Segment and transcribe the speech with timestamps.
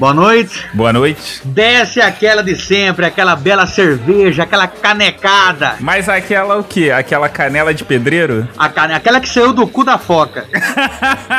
[0.00, 0.66] Boa noite.
[0.72, 1.42] Boa noite.
[1.44, 5.76] Desce aquela de sempre, aquela bela cerveja, aquela canecada.
[5.78, 6.90] Mas aquela o quê?
[6.90, 8.48] Aquela canela de pedreiro?
[8.56, 8.94] A cane...
[8.94, 10.46] Aquela que saiu do cu da foca.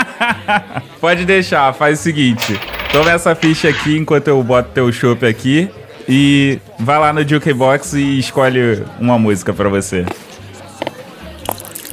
[1.01, 2.59] Pode deixar, faz o seguinte.
[2.91, 5.67] Toma essa ficha aqui enquanto eu boto teu chopp aqui.
[6.07, 10.05] E vai lá no Jukebox e escolhe uma música para você.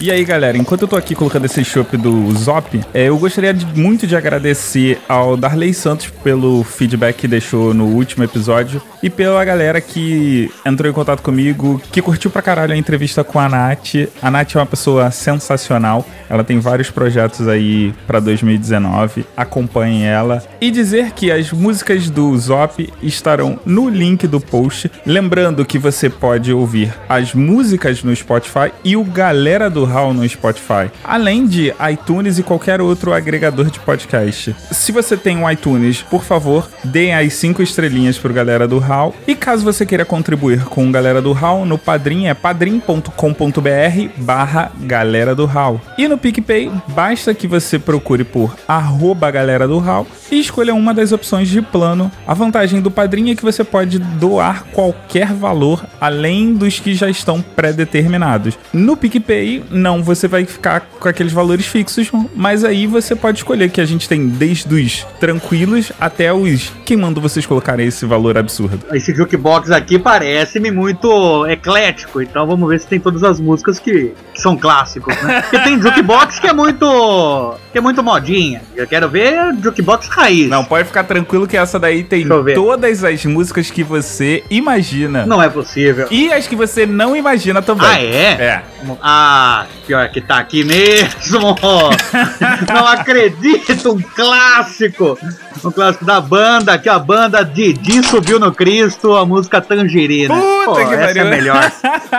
[0.00, 3.52] E aí, galera, enquanto eu tô aqui colocando esse chopp do Zop, é, eu gostaria
[3.52, 9.10] de, muito de agradecer ao Darley Santos pelo feedback que deixou no último episódio e
[9.10, 13.48] pela galera que entrou em contato comigo, que curtiu pra caralho a entrevista com a
[13.48, 14.08] Nath.
[14.22, 20.44] A Nath é uma pessoa sensacional, ela tem vários projetos aí pra 2019, acompanhem ela.
[20.60, 24.88] E dizer que as músicas do Zop estarão no link do post.
[25.04, 30.28] Lembrando que você pode ouvir as músicas no Spotify e o Galera do Hall no
[30.28, 34.54] Spotify, além de iTunes e qualquer outro agregador de podcast.
[34.70, 39.14] Se você tem um iTunes, por favor, deem as cinco estrelinhas pro Galera do Hall.
[39.26, 44.72] E caso você queira contribuir com o Galera do Hall, no Padrim é padrim.com.br barra
[44.80, 45.80] Galera do Hall.
[45.96, 50.92] E no PicPay, basta que você procure por arroba Galera do Hall e escolha uma
[50.92, 52.10] das opções de plano.
[52.26, 57.08] A vantagem do Padrim é que você pode doar qualquer valor além dos que já
[57.08, 58.58] estão pré-determinados.
[58.72, 63.70] No PicPay, não, você vai ficar com aqueles valores fixos, mas aí você pode escolher
[63.70, 68.36] que a gente tem desde os tranquilos até os quem mandou vocês colocarem esse valor
[68.36, 68.80] absurdo.
[68.92, 74.12] Esse jukebox aqui parece-me muito eclético, então vamos ver se tem todas as músicas que,
[74.34, 75.42] que são clássicos, né?
[75.42, 78.60] Porque tem jukebox que é muito que é muito modinha.
[78.74, 80.48] Eu quero ver jukebox raiz.
[80.48, 85.24] Não, pode ficar tranquilo que essa daí tem todas as músicas que você imagina.
[85.24, 86.08] Não é possível.
[86.10, 87.86] E as que você não imagina também.
[87.86, 88.42] Ah, é?
[88.42, 88.62] É.
[89.00, 91.56] Ah, pior que tá aqui mesmo.
[92.68, 95.16] não acredito, um clássico.
[95.64, 100.34] Um clássico da banda, aqui a banda Didi subiu no Cristo, a música Tangerina.
[100.34, 101.72] Puta Pô, que essa é a melhor.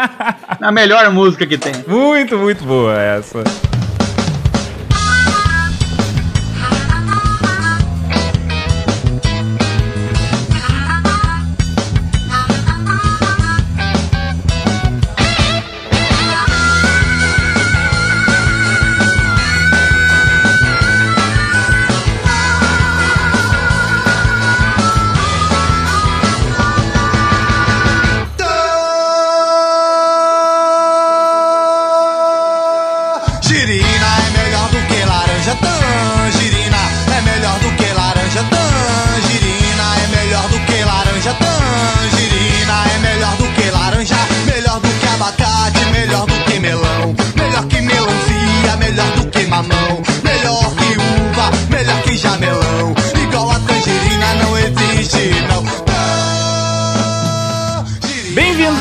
[0.62, 1.74] a melhor música que tem.
[1.86, 3.44] Muito, muito boa essa.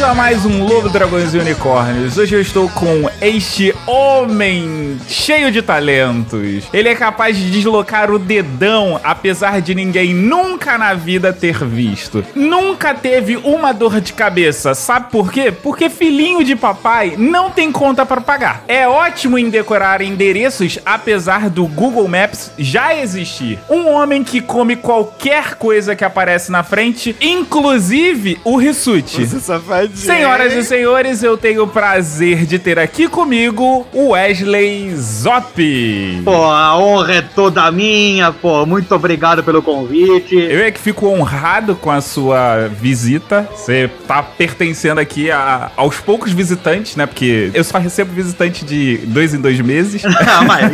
[0.09, 2.17] A mais um Lobo, Dragões e Unicórnios.
[2.17, 6.65] Hoje eu estou com este homem cheio de talentos.
[6.73, 12.25] Ele é capaz de deslocar o dedão, apesar de ninguém nunca na vida ter visto.
[12.35, 14.75] Nunca teve uma dor de cabeça.
[14.75, 15.53] Sabe por quê?
[15.53, 18.65] Porque filhinho de papai não tem conta para pagar.
[18.67, 23.59] É ótimo em decorar endereços, apesar do Google Maps já existir.
[23.69, 29.21] Um homem que come qualquer coisa que aparece na frente, inclusive o Rissuti.
[29.99, 36.23] Senhoras e senhores, eu tenho o prazer de ter aqui comigo o Wesley Zop.
[36.25, 38.65] Pô, a honra é toda minha, pô.
[38.65, 40.37] Muito obrigado pelo convite.
[40.37, 43.49] Eu é que fico honrado com a sua visita.
[43.55, 47.05] Você tá pertencendo aqui a- aos poucos visitantes, né?
[47.05, 50.03] Porque eu só recebo visitante de dois em dois meses.
[50.31, 50.71] Ah, mas,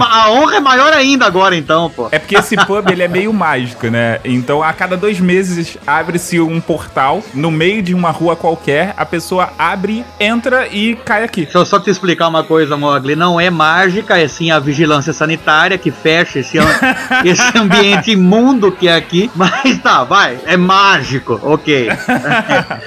[0.00, 2.08] a honra é maior ainda agora, então, pô.
[2.10, 4.18] É porque esse pub ele é meio mágico, né?
[4.24, 8.63] Então a cada dois meses abre-se um portal no meio de uma rua qualquer,
[8.96, 11.42] a pessoa abre, entra e cai aqui.
[11.42, 13.14] Deixa eu só te explicar uma coisa, Mogli.
[13.16, 16.58] Não é mágica, é sim a vigilância sanitária que fecha esse,
[17.24, 19.30] esse ambiente imundo que é aqui.
[19.34, 20.38] Mas tá, vai.
[20.46, 21.38] É mágico.
[21.42, 21.88] Ok.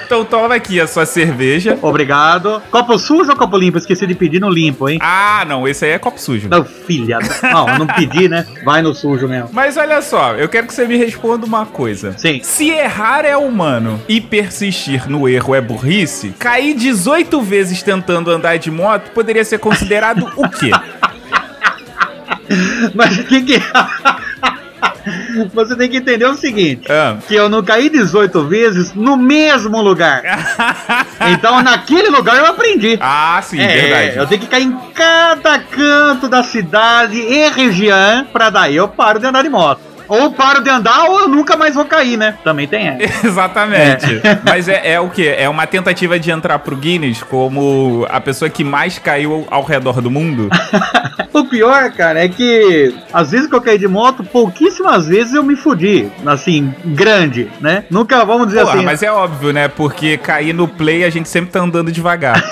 [0.05, 1.77] Então toma aqui a sua cerveja.
[1.81, 2.61] Obrigado.
[2.71, 3.77] Copo sujo ou copo limpo?
[3.77, 4.99] Esqueci de pedir no limpo, hein?
[5.01, 6.47] Ah, não, esse aí é copo sujo.
[6.47, 7.19] Não, filha.
[7.19, 8.45] da- Não, não pedi, né?
[8.63, 9.49] Vai no sujo mesmo.
[9.51, 12.13] Mas olha só, eu quero que você me responda uma coisa.
[12.17, 12.39] Sim.
[12.41, 18.57] Se errar é humano e persistir no erro é burrice, cair 18 vezes tentando andar
[18.57, 20.71] de moto poderia ser considerado o quê?
[22.95, 23.61] Mas o que que.
[25.53, 27.17] Você tem que entender o seguinte: Ah.
[27.27, 30.21] que eu não caí 18 vezes no mesmo lugar.
[31.29, 32.97] Então, naquele lugar eu aprendi.
[33.01, 34.17] Ah, sim, É, verdade.
[34.17, 39.19] eu tenho que cair em cada canto da cidade e região pra daí eu paro
[39.19, 39.81] de andar de moto.
[40.07, 42.35] Ou paro de andar ou eu nunca mais vou cair, né?
[42.43, 43.07] Também tem essa.
[43.27, 44.21] Exatamente.
[44.43, 45.35] Mas é, é o quê?
[45.37, 50.01] É uma tentativa de entrar pro Guinness como a pessoa que mais caiu ao redor
[50.01, 50.49] do mundo?
[51.33, 55.43] o pior, cara, é que às vezes que eu caí de moto, pouquíssimas vezes eu
[55.43, 56.09] me fudi.
[56.25, 57.85] Assim, grande, né?
[57.89, 58.85] Nunca, vamos dizer Porra, assim.
[58.85, 59.67] mas é óbvio, né?
[59.67, 62.43] Porque cair no play a gente sempre tá andando devagar.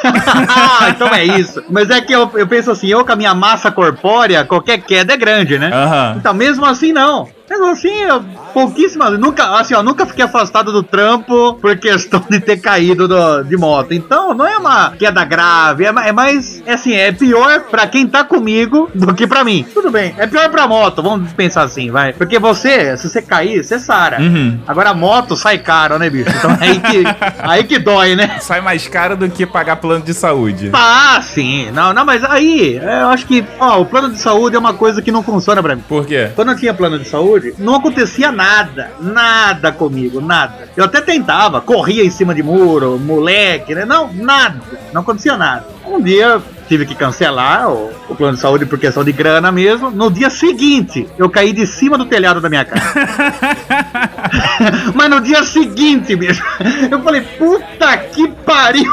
[0.49, 1.63] ah, então é isso.
[1.69, 5.13] Mas é que eu, eu penso assim, eu com a minha massa corpórea, qualquer queda
[5.13, 5.71] é grande, né?
[5.73, 6.15] Aham.
[6.17, 7.27] Então, mesmo assim, não.
[7.50, 9.19] Mesmo assim, eu, pouquíssimas.
[9.19, 13.56] Nunca, assim, ó, nunca fiquei afastado do trampo por questão de ter caído do- de
[13.57, 13.94] moto.
[13.94, 16.63] Então, não é uma queda grave, é, é mais.
[16.65, 19.65] É assim, é pior pra quem tá comigo do que pra mim.
[19.74, 22.13] Tudo bem, é pior pra moto, vamos pensar assim, vai.
[22.13, 24.19] Porque você, se você cair, você sara.
[24.19, 24.59] Uhum.
[24.68, 26.30] Agora a moto sai caro, né, bicho?
[26.36, 27.03] Então aí que,
[27.44, 28.38] aí que dói, né?
[28.39, 30.71] Sai mais caro do que pagar plano de saúde.
[30.74, 31.69] Ah, sim.
[31.71, 35.01] Não, não, mas aí, eu acho que, ó, o plano de saúde é uma coisa
[35.01, 35.83] que não funciona pra mim.
[35.88, 36.30] Por quê?
[36.36, 38.91] Quando eu tinha plano de saúde, não acontecia nada.
[38.99, 40.69] Nada comigo, nada.
[40.75, 43.85] Eu até tentava, corria em cima de muro, moleque, né?
[43.85, 44.61] Não, nada.
[44.93, 45.65] Não acontecia nada.
[45.85, 49.91] Um dia tive que cancelar o, o plano de saúde por questão de grana mesmo.
[49.91, 52.83] No dia seguinte, eu caí de cima do telhado da minha casa.
[54.93, 56.43] Mas no dia seguinte, bicho,
[56.89, 58.91] eu falei, puta que pariu!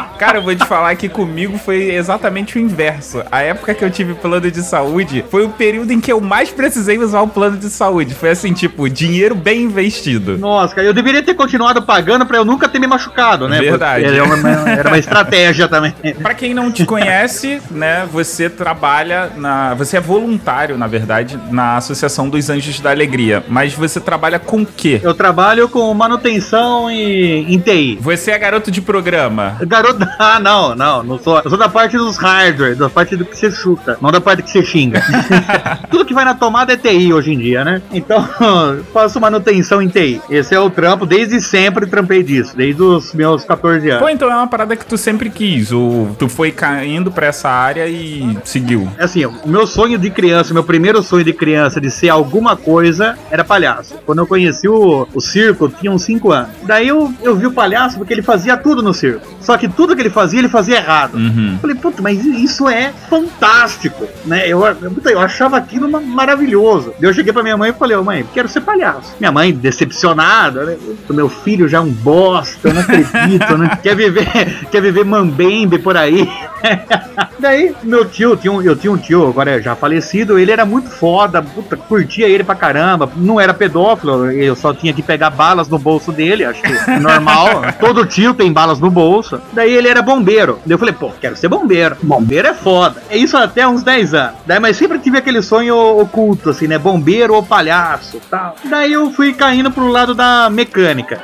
[0.18, 3.22] Cara, eu vou te falar que comigo foi exatamente o inverso.
[3.30, 6.50] A época que eu tive plano de saúde foi o período em que eu mais
[6.50, 8.14] precisei usar o plano de saúde.
[8.14, 10.38] Foi assim, tipo, dinheiro bem investido.
[10.38, 13.60] Nossa, cara, eu deveria ter continuado pagando pra eu nunca ter me machucado, né?
[13.60, 14.04] Verdade.
[14.06, 15.94] Era uma, era uma estratégia também.
[16.22, 21.76] Pra quem não te conhece, né, você trabalha na, você é voluntário, na verdade, na
[21.76, 25.00] Associação dos Anjos da Alegria, mas você trabalha com o quê?
[25.02, 27.98] Eu trabalho com manutenção em, em TI.
[28.00, 29.56] Você é garoto de programa.
[29.60, 29.85] Garoto,
[30.18, 31.40] ah, não, não, não sou.
[31.44, 34.42] Eu sou da parte dos hardware, da parte do que você chuta, não da parte
[34.42, 35.02] que você xinga.
[35.90, 37.82] Tudo que vai na tomada é TI hoje em dia, né?
[37.92, 38.26] Então,
[38.92, 40.20] faço manutenção em TI.
[40.30, 44.02] Esse é o trampo, desde sempre trampei disso, desde os meus 14 anos.
[44.02, 47.48] Pô, então é uma parada que tu sempre quis, ou tu foi caindo pra essa
[47.48, 48.88] área e seguiu.
[48.98, 53.16] Assim, o meu sonho de criança, meu primeiro sonho de criança de ser alguma coisa
[53.30, 53.94] era palhaço.
[54.04, 56.50] Quando eu conheci o, o circo, eu tinha uns 5 anos.
[56.62, 59.26] Daí eu, eu vi o palhaço porque ele fazia tudo no circo.
[59.40, 61.14] Só que tudo que ele fazia, ele fazia errado.
[61.16, 61.58] Uhum.
[61.60, 64.46] Falei, puta, mas isso é fantástico, né?
[64.48, 66.94] Eu, eu, eu achava aquilo ma- maravilhoso.
[67.00, 69.14] Eu cheguei pra minha mãe e falei, mãe, quero ser palhaço.
[69.20, 70.76] Minha mãe, decepcionada, né?
[71.08, 73.78] O meu filho já é um bosta, eu não acredito, né?
[73.82, 76.28] Quer viver, quer viver mambembe por aí.
[77.38, 80.88] Daí, meu tio, tinha um- eu tinha um tio, agora já falecido, ele era muito
[80.90, 85.68] foda, puta, curtia ele pra caramba, não era pedófilo, eu só tinha que pegar balas
[85.68, 89.40] no bolso dele, acho que é normal, todo tio tem balas no bolso.
[89.52, 90.58] Daí ele era bombeiro.
[90.64, 91.96] Daí eu falei, pô, quero ser bombeiro.
[92.02, 93.02] Bombeiro é foda.
[93.10, 94.34] É isso até uns 10 anos.
[94.46, 96.78] Daí, mas sempre tive aquele sonho oculto, assim, né?
[96.78, 98.56] Bombeiro ou palhaço tal.
[98.64, 101.20] Daí eu fui caindo pro lado da mecânica.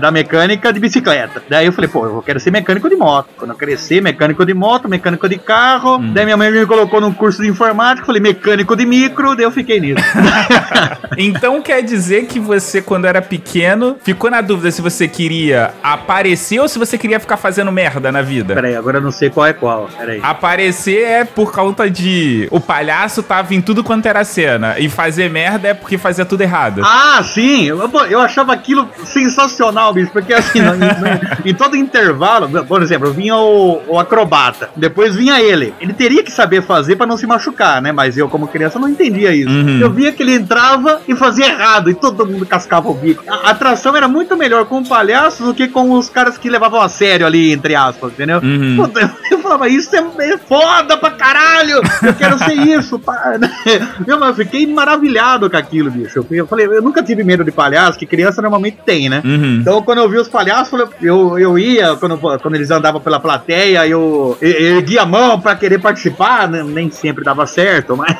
[0.00, 1.42] Da mecânica de bicicleta.
[1.48, 3.28] Daí eu falei, pô, eu quero ser mecânico de moto.
[3.36, 5.98] Quando eu crescer, mecânico de moto, mecânico de carro.
[5.98, 9.50] Daí minha mãe me colocou num curso de informática, falei, mecânico de micro, daí eu
[9.50, 10.04] fiquei nisso.
[11.16, 16.60] Então quer dizer que você, quando era pequeno, ficou na dúvida se você queria aparecer
[16.60, 18.54] ou se você queria ficar fazendo merda na vida?
[18.54, 19.88] Peraí, agora eu não sei qual é qual.
[19.98, 20.20] Peraí.
[20.22, 24.78] Aparecer é por conta de o palhaço tava em tudo quanto era cena.
[24.78, 26.82] E fazer merda é porque fazia tudo errado.
[26.84, 27.64] Ah, sim!
[27.64, 29.57] Eu, eu achava aquilo sensacional,
[29.94, 35.14] bicho, porque assim, no- em, em todo intervalo, por exemplo, vinha o, o acrobata, depois
[35.14, 35.74] vinha ele.
[35.80, 37.92] Ele teria que saber fazer pra não se machucar, né?
[37.92, 39.50] Mas eu, como criança, não entendia isso.
[39.50, 39.78] Uhum.
[39.80, 43.22] Eu via que ele entrava e fazia errado, e todo mundo cascava o bico.
[43.28, 46.80] A, atração era muito melhor com o palhaço do que com os caras que levavam
[46.80, 48.40] a sério ali, entre aspas, entendeu?
[48.42, 48.76] Uhum.
[48.76, 51.80] Puta, eu falava, isso é, foda pra caralho!
[52.02, 53.38] Eu quero ser isso, pá.
[54.06, 56.24] Eu, fiquei maravilhado com aquilo, bicho.
[56.30, 59.22] Eu, falei, eu nunca tive medo de palhaço, que criança normalmente tem, né?
[59.24, 59.58] Uhum.
[59.60, 63.86] Então, quando eu vi os palhaços, eu, eu ia, quando, quando eles andavam pela plateia,
[63.86, 66.62] eu, eu erguia a mão pra querer participar, né?
[66.62, 68.16] nem sempre dava certo, mas,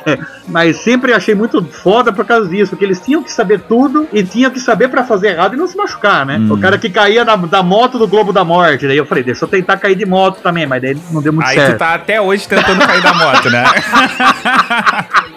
[0.46, 4.22] mas sempre achei muito foda por causa disso, porque eles tinham que saber tudo e
[4.22, 6.38] tinham que saber pra fazer errado e não se machucar, né?
[6.38, 6.52] Hum.
[6.52, 9.44] O cara que caía da, da moto do Globo da Morte, daí eu falei, deixa
[9.44, 11.72] eu tentar cair de moto também, mas daí não deu muito Aí certo.
[11.74, 13.64] tu tá até hoje tentando cair da moto, né?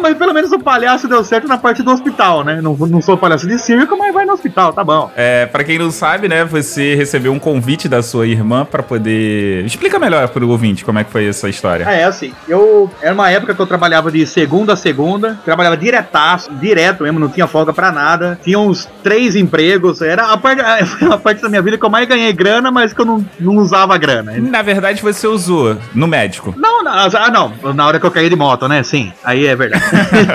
[0.00, 2.60] Mas pelo menos o palhaço deu certo na parte do hospital, né?
[2.60, 5.10] Não, não sou palhaço de circo, mas vai no hospital, tá bom.
[5.16, 9.64] É, pra quem não sabe, né, você recebeu um convite da sua irmã pra poder...
[9.64, 11.86] Explica melhor pro ouvinte como é que foi essa história.
[11.86, 12.90] Ah, é assim, eu.
[13.00, 17.28] Era uma época que eu trabalhava de segunda a segunda, trabalhava diretaço, direto mesmo, não
[17.28, 18.38] tinha folga pra nada.
[18.42, 20.62] Tinha uns três empregos, era a parte,
[21.10, 23.56] a parte da minha vida que eu mais ganhei grana, mas que eu não, não
[23.56, 24.32] usava grana.
[24.38, 26.54] Na verdade, você usou no médico.
[26.56, 28.82] Não, não, ah, não, na hora que eu caí de moto, né?
[28.82, 29.84] Sim, aí é verdade.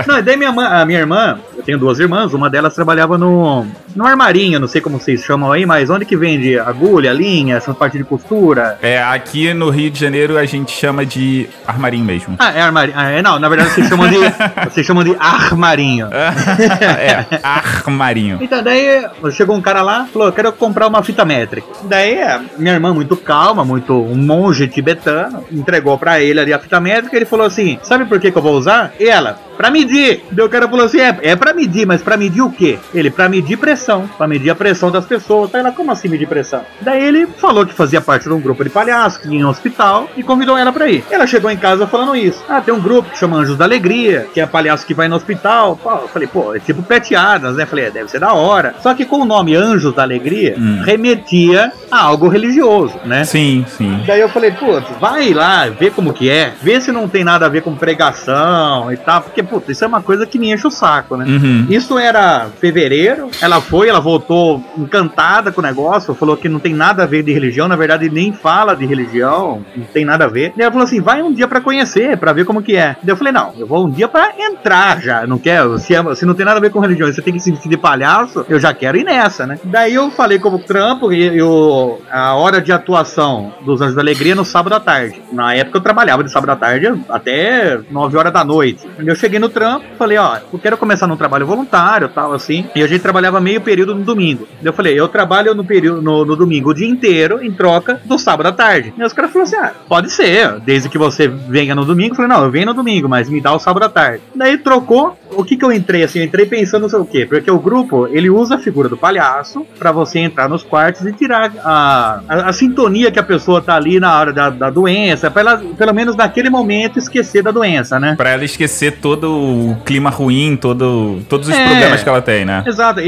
[0.08, 4.06] Não, e daí minha, a minha irmã, tenho duas irmãs, uma delas trabalhava no, no
[4.06, 7.98] armarinho, não sei como vocês chamam aí, mas onde que vende agulha, linha, essa parte
[7.98, 8.78] de costura?
[8.82, 12.36] É, aqui no Rio de Janeiro a gente chama de armarinho mesmo.
[12.38, 12.98] Ah, é armarinho.
[12.98, 14.18] Ah, é, não, na verdade vocês chamam de.
[14.70, 16.08] vocês chamam de armarinho.
[16.12, 18.38] é, armarinho.
[18.42, 21.68] Então, daí chegou um cara lá, falou: quero comprar uma fita métrica.
[21.84, 22.18] Daí
[22.58, 27.16] minha irmã, muito calma, muito um monge tibetano, entregou pra ele ali a fita métrica
[27.16, 28.94] e ele falou assim: Sabe por que, que eu vou usar?
[29.00, 30.24] E ela, pra medir.
[30.32, 32.78] Daí o cara falou assim: É, é pra medir, mas pra medir o quê?
[32.94, 35.50] Ele, pra medir pressão, pra medir a pressão das pessoas.
[35.52, 36.62] Daí ela, como assim medir pressão?
[36.82, 39.50] Daí ele falou que fazia parte de um grupo de palhaços que ia em um
[39.50, 41.04] hospital e convidou ela pra ir.
[41.10, 44.28] Ela chegou em casa falando isso: Ah, tem um grupo que chama Anjos da Alegria,
[44.34, 45.78] que é palhaço que vai no hospital.
[45.82, 47.66] Pô, eu falei, pô, é tipo peteadas, né?
[47.66, 48.76] Falei, é, deve ser da hora.
[48.82, 50.82] Só que com o nome Anjos da Alegria, Hum.
[50.84, 53.24] remetia a algo religioso, né?
[53.26, 54.02] Sim, sim.
[54.06, 57.46] Daí eu falei, putz, vai lá, vê como que é, vê se não tem nada
[57.46, 60.66] a ver com pregação e tal, porque, putz, isso é uma coisa que me enche
[60.68, 61.26] o saco, né?
[61.26, 61.68] Uhum.
[61.70, 66.74] Isso era fevereiro, ela foi, ela voltou encantada com o negócio, falou que não tem
[66.74, 70.28] nada a ver de religião, na verdade nem fala de religião, não tem nada a
[70.28, 70.54] ver.
[70.56, 72.96] Daí ela falou assim, vai um dia pra conhecer, pra ver como que é.
[73.04, 76.16] Daí eu falei, não, eu vou um dia pra entrar já, não quero, se, é-
[76.16, 78.46] se não tem nada a ver com religião, você tem que se vestir de palhaço,
[78.50, 79.60] eu já quero ir nessa, né?
[79.64, 84.36] Daí eu falei como trampo e eu, a hora de atuação dos Anjos da Alegria
[84.36, 85.22] no sábado à tarde.
[85.32, 88.88] Na época eu trabalhava de sábado à tarde até 9 horas da noite.
[89.00, 92.66] Eu cheguei no trampo, falei, ó, eu quero começar num trabalho voluntário, tal, assim.
[92.76, 94.48] E a gente trabalhava meio período no domingo.
[94.64, 98.18] Eu falei, eu trabalho no período no, no domingo o dia inteiro em troca do
[98.18, 98.94] sábado à tarde.
[98.98, 102.14] E os caras falaram assim, ah, pode ser, desde que você venha no domingo.
[102.14, 104.22] Eu falei, não, eu venho no domingo, mas me dá o sábado à tarde.
[104.34, 105.18] Daí trocou.
[105.32, 106.20] O que que eu entrei assim?
[106.20, 109.66] Eu entrei pensando sei o quê, porque o grupo, ele usa a figura do palhaço
[109.78, 113.76] pra você entrar nos quartos e tirar a, a, a sintonia que a pessoa tá
[113.76, 118.00] ali na hora da, da doença, pra ela, pelo menos naquele momento, esquecer da doença,
[118.00, 118.16] né?
[118.16, 121.66] Pra ela esquecer todo o clima ruim, todo, todos os É.
[121.68, 122.64] problemas que ela tem, né?
[122.66, 123.06] Exato, e,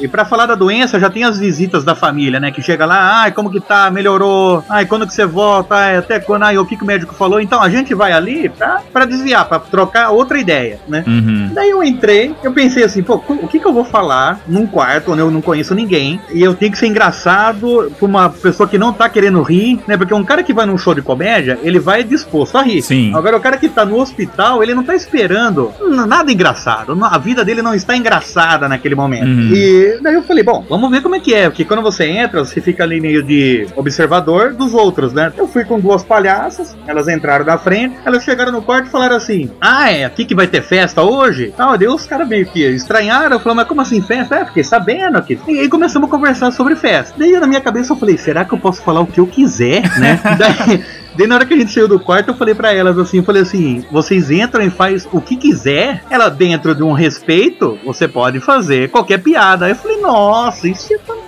[0.00, 2.50] e, e para falar da doença, já tem as visitas da família, né?
[2.50, 3.90] Que chega lá, ai, como que tá?
[3.90, 4.62] Melhorou?
[4.68, 5.74] Ai, quando que você volta?
[5.74, 6.42] Ai, até quando?
[6.44, 7.40] Ai, o que, que o médico falou?
[7.40, 11.04] Então a gente vai ali pra, pra desviar, pra trocar outra ideia, né?
[11.06, 11.50] Uhum.
[11.52, 15.12] Daí eu entrei, eu pensei assim, pô, o que que eu vou falar num quarto
[15.12, 18.78] onde eu não conheço ninguém e eu tenho que ser engraçado pra uma pessoa que
[18.78, 19.96] não tá querendo rir, né?
[19.96, 22.82] Porque um cara que vai num show de comédia, ele vai disposto a rir.
[22.82, 23.14] Sim.
[23.14, 25.72] Agora o cara que tá no hospital, ele não tá esperando
[26.06, 26.96] nada engraçado.
[27.04, 29.26] A vida dele não está engraçada naquele momento.
[29.26, 29.50] Uhum.
[29.52, 31.48] E daí eu falei, bom, vamos ver como é que é.
[31.48, 35.32] Porque quando você entra, você fica ali meio de observador dos outros, né?
[35.36, 39.16] Eu fui com duas palhaças, elas entraram da frente, elas chegaram no quarto e falaram
[39.16, 41.52] assim: Ah, é aqui que vai ter festa hoje?
[41.56, 44.36] Tal, daí os caras meio que estranharam, falaram, mas como assim festa?
[44.36, 45.38] É, fiquei sabendo aqui.
[45.46, 47.14] E aí começamos a conversar sobre festa.
[47.16, 49.82] Daí na minha cabeça eu falei, será que eu posso falar o que eu quiser,
[49.98, 50.20] né?
[50.38, 50.84] daí,
[51.16, 53.24] daí na hora que a gente saiu do quarto, eu falei pra elas assim, eu
[53.24, 56.04] falei assim, vocês entram e faz o que quiser.
[56.10, 59.66] Ela dentro de um respeito, você pode fazer qualquer piada.
[59.66, 61.25] Aí eu falei, nossa, isso é fantástico.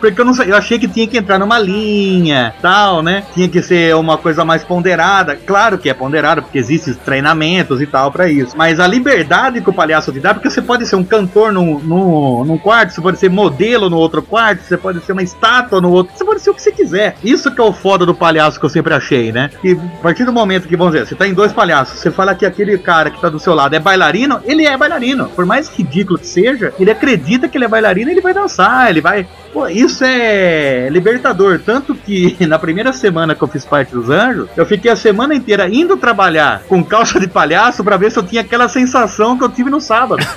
[0.00, 3.24] Porque eu não eu achei que tinha que entrar numa linha, tal, né?
[3.34, 5.36] Tinha que ser uma coisa mais ponderada.
[5.36, 8.56] Claro que é ponderada, porque existem treinamentos e tal pra isso.
[8.56, 11.78] Mas a liberdade que o palhaço te dá, porque você pode ser um cantor num,
[11.78, 15.80] num, num quarto, você pode ser modelo no outro quarto, você pode ser uma estátua
[15.80, 17.16] no outro, você pode ser o que você quiser.
[17.22, 19.50] Isso que é o foda do palhaço que eu sempre achei, né?
[19.62, 22.34] E a partir do momento que, vamos dizer, você tá em dois palhaços, você fala
[22.34, 25.28] que aquele cara que tá do seu lado é bailarino, ele é bailarino.
[25.28, 29.00] Por mais ridículo que seja, ele acredita que ele é bailarino ele vai dançar, ele
[29.00, 29.13] vai.
[29.52, 31.60] Pô, isso é libertador.
[31.64, 35.34] Tanto que na primeira semana que eu fiz parte dos anjos, eu fiquei a semana
[35.34, 39.44] inteira indo trabalhar com calça de palhaço pra ver se eu tinha aquela sensação que
[39.44, 40.24] eu tive no sábado.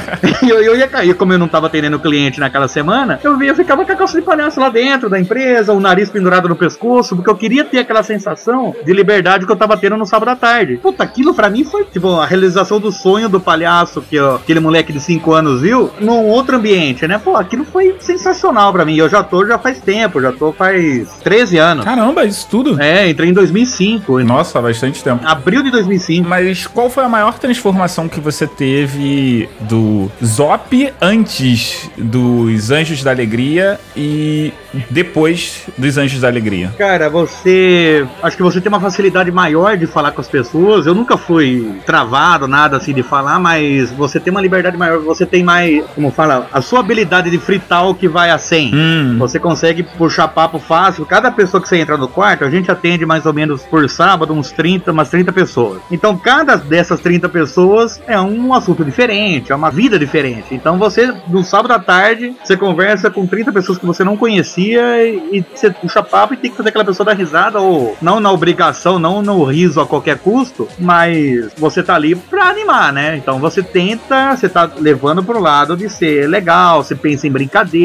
[0.42, 3.46] e eu, eu ia cair, como eu não tava atendendo cliente naquela semana, eu, vi,
[3.46, 6.56] eu ficava com a calça de palhaço lá dentro da empresa, o nariz pendurado no
[6.56, 10.28] pescoço, porque eu queria ter aquela sensação de liberdade que eu tava tendo no sábado
[10.28, 10.76] à tarde.
[10.76, 14.60] Puta, aquilo pra mim foi tipo a realização do sonho do palhaço que ó, aquele
[14.60, 17.18] moleque de 5 anos viu num outro ambiente, né?
[17.18, 18.96] Pô, aquilo foi sensacional pra mim.
[18.96, 21.84] Eu já tô já faz tempo, já tô faz 13 anos.
[21.84, 22.80] Caramba, isso tudo?
[22.80, 25.26] É, entrei em 2005, em Nossa, há bastante tempo.
[25.26, 26.28] abril de 2005.
[26.28, 33.10] Mas qual foi a maior transformação que você teve do Zop antes dos Anjos da
[33.10, 34.52] Alegria e
[34.90, 36.72] depois dos Anjos da Alegria?
[36.78, 38.06] Cara, você.
[38.22, 40.86] Acho que você tem uma facilidade maior de falar com as pessoas.
[40.86, 45.00] Eu nunca fui travado, nada assim de falar, mas você tem uma liberdade maior.
[45.00, 45.84] Você tem mais.
[45.94, 46.46] Como fala?
[46.52, 48.74] A sua habilidade de free talk vai 100.
[48.74, 49.16] Hum.
[49.18, 51.04] Você consegue puxar papo fácil.
[51.04, 54.32] Cada pessoa que você entra no quarto, a gente atende mais ou menos por sábado
[54.32, 55.80] uns 30, umas 30 pessoas.
[55.90, 60.54] Então, cada dessas 30 pessoas é um assunto diferente, é uma vida diferente.
[60.54, 65.04] Então, você, no sábado à tarde, você conversa com 30 pessoas que você não conhecia
[65.04, 68.20] e, e você puxa papo e tem que fazer aquela pessoa dar risada, ou não
[68.20, 73.16] na obrigação, não no riso a qualquer custo, mas você tá ali pra animar, né?
[73.16, 77.30] Então, você tenta, você tá levando pro lado de ser legal, você pensa em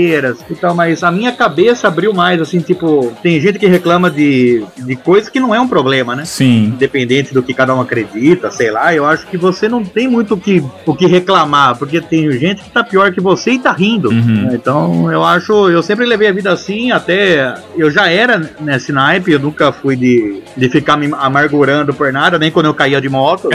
[0.06, 0.38] brincadeiras.
[0.50, 4.96] Então, mas a minha cabeça abriu mais, assim, tipo, tem gente que reclama de, de
[4.96, 6.26] coisa que não é um problema, né?
[6.26, 6.66] Sim.
[6.66, 10.36] Independente do que cada um acredita, sei lá, eu acho que você não tem muito
[10.36, 13.72] o que, o que reclamar, porque tem gente que tá pior que você e tá
[13.72, 14.10] rindo.
[14.10, 14.50] Uhum.
[14.54, 19.32] Então, eu acho, eu sempre levei a vida assim, até eu já era nesse naipe,
[19.32, 23.10] eu nunca fui de, de ficar me amargurando por nada, nem quando eu caía de
[23.10, 23.50] moto.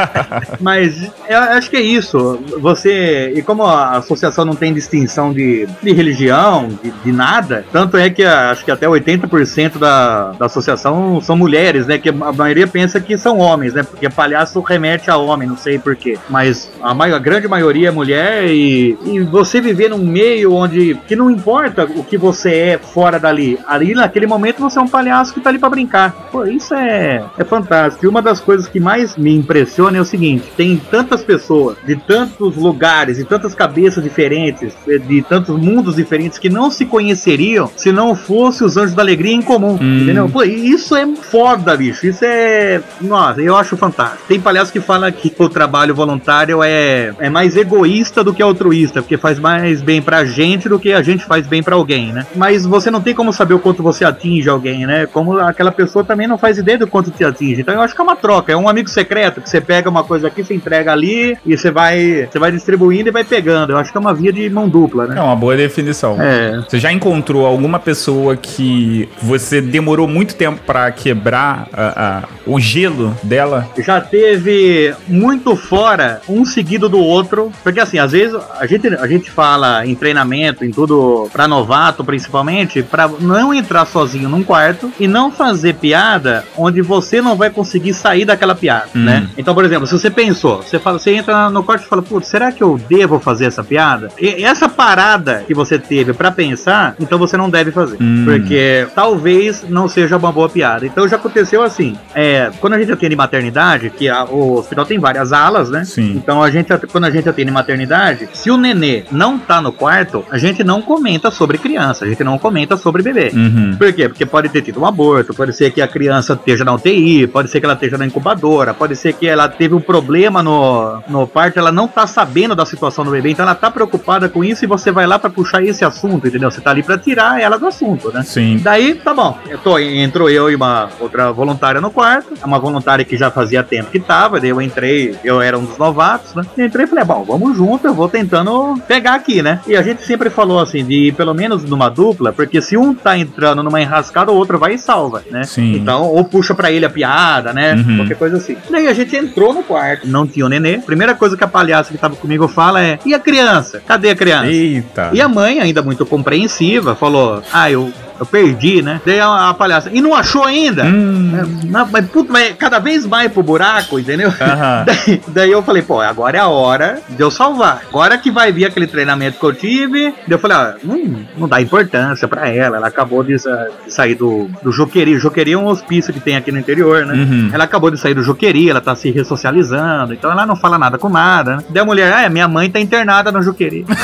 [0.60, 2.38] Mas eu acho que é isso.
[2.58, 7.96] Você, e como a associação não tem distinção de, de religião, de, de nada, tanto
[7.96, 11.98] é que a- acho que até 80% da, da associação são mulheres, né?
[11.98, 13.82] Que a maioria pensa que são homens, né?
[13.82, 16.18] Porque palhaço remete a homem, não sei porquê.
[16.28, 20.96] Mas a, mai- a grande maioria é mulher e, e você viver num meio onde
[21.06, 23.58] que não importa o que você é fora dali.
[23.66, 26.10] Ali naquele momento você é um palhaço que tá ali pra brincar.
[26.32, 28.04] Pô, isso é, é fantástico.
[28.04, 31.94] E uma das coisas que mais me impressiona é o seguinte: tem tantas pessoas de
[31.96, 37.92] tantos lugares, de tantas cabeças diferentes, de tantos mundos diferentes que não se conheceriam se
[37.92, 39.78] não fosse os Anjos da Alegria em comum.
[39.80, 40.00] Hum.
[40.02, 40.28] Entendeu?
[40.28, 42.06] Pô, isso é foda, bicho.
[42.06, 42.80] Isso é.
[43.00, 44.22] Nossa, eu acho fantástico.
[44.28, 49.02] Tem palhaço que fala que o trabalho voluntário é, é mais egoísta do que altruísta,
[49.02, 52.26] porque faz mais bem pra gente do que a gente faz bem pra alguém, né?
[52.34, 55.06] Mas você não tem como saber o quanto você atinge alguém, né?
[55.06, 57.60] Como aquela pessoa também não faz ideia do quanto te atinge.
[57.60, 60.04] Então eu acho que é uma troca, é um amigo secreto que você pega uma
[60.04, 63.72] coisa aqui, você entrega ali e você vai, você vai distribuindo e vai pegando.
[63.72, 65.20] Eu acho que é uma via de mão dupla, É né?
[65.20, 66.16] uma boa definição.
[66.20, 66.60] É.
[66.68, 72.58] Você já encontrou alguma pessoa que você demorou muito tempo pra quebrar a- a- o
[72.60, 73.66] gelo dela?
[73.78, 79.06] já teve muito fora um seguido do outro, porque assim, às vezes a gente, a
[79.06, 84.90] gente fala em treinamento, em tudo pra novato principalmente, pra não entrar sozinho num quarto
[84.98, 89.04] e não fazer piada onde você não vai conseguir sair daquela piada, Hum.
[89.04, 89.28] né?
[89.36, 92.28] Então, por exemplo, se você pensou, você fala, você entra no quarto e fala, putz,
[92.28, 94.10] será que eu devo fazer essa piada?
[94.20, 98.24] E essa parada que você teve pra pensar, então você não deve fazer, Hum.
[98.26, 100.84] porque talvez não seja uma boa piada.
[100.86, 104.98] Então já aconteceu assim, é, quando a gente atende maternidade, que a- o hospital tem
[104.98, 105.84] várias alas, né?
[105.84, 106.12] Sim.
[106.16, 110.24] Então a gente, quando a gente atende maternidade, se o nenê não tá no quarto,
[110.30, 113.30] a gente não comenta sobre criança, a gente não comenta sobre bebê.
[113.34, 113.76] Uhum.
[113.78, 114.08] Por quê?
[114.08, 117.50] Porque pode ter tido um aborto, pode ser que a criança esteja na UTI, pode
[117.50, 121.26] ser que ela esteja na incubadora, pode ser que ela teve um problema no, no
[121.26, 124.64] parto, ela não tá sabendo da situação do bebê, então ela tá preocupada com isso
[124.64, 126.50] e você vai lá pra puxar esse assunto, entendeu?
[126.50, 128.22] Você tá ali pra tirar ela do assunto, né?
[128.22, 128.58] Sim.
[128.62, 129.38] Daí, tá bom.
[129.46, 132.34] Eu tô, entrou eu e uma outra voluntária no quarto.
[132.42, 134.40] Uma voluntária que já fazia tempo que tava.
[134.40, 136.42] Daí eu entrei, eu era um dos novatos, né?
[136.56, 139.60] Eu entrei e falei, bom, vamos junto, eu vou tentando pegar aqui, né?
[139.66, 143.18] E a gente sempre falou assim, de pelo menos numa dupla, porque se um tá
[143.18, 145.44] entrando numa enrascada, o outro vai e salva, né?
[145.44, 145.76] Sim.
[145.76, 147.74] Então, ou puxa pra ele a piada, né?
[147.74, 147.96] Uhum.
[147.98, 148.56] Qualquer coisa assim.
[148.70, 150.78] Daí a gente entrou no quarto, não tinha o nenê.
[150.78, 153.82] Primeira coisa que a palhaça que tava comigo fala é: e a criança?
[153.86, 154.46] Cadê a criança?
[154.46, 155.10] Eita.
[155.12, 159.00] E a mãe, ainda muito compreensiva, falou: Ah, eu, eu perdi, né?
[159.04, 160.84] Daí a, a palhaça, e não achou ainda?
[160.84, 161.32] Hum.
[161.34, 164.32] É, não, mas puta, vai cada vez mais pro buraco, entendeu?
[164.86, 167.82] Daí, daí eu falei, pô, agora é a hora de eu salvar.
[167.88, 170.10] Agora que vai vir aquele treinamento que eu tive.
[170.10, 172.76] Daí eu falei, ó, não, não dá importância pra ela.
[172.76, 175.18] Ela acabou de, de sair do, do Joqueri.
[175.18, 177.14] Joqueri é um hospício que tem aqui no interior, né?
[177.14, 177.50] Uhum.
[177.52, 180.98] Ela acabou de sair do Juqueri, ela tá se ressocializando, então ela não fala nada
[180.98, 181.56] com nada.
[181.56, 181.64] Né?
[181.68, 183.84] Daí a mulher, ah, é, minha mãe tá internada no Juqueri.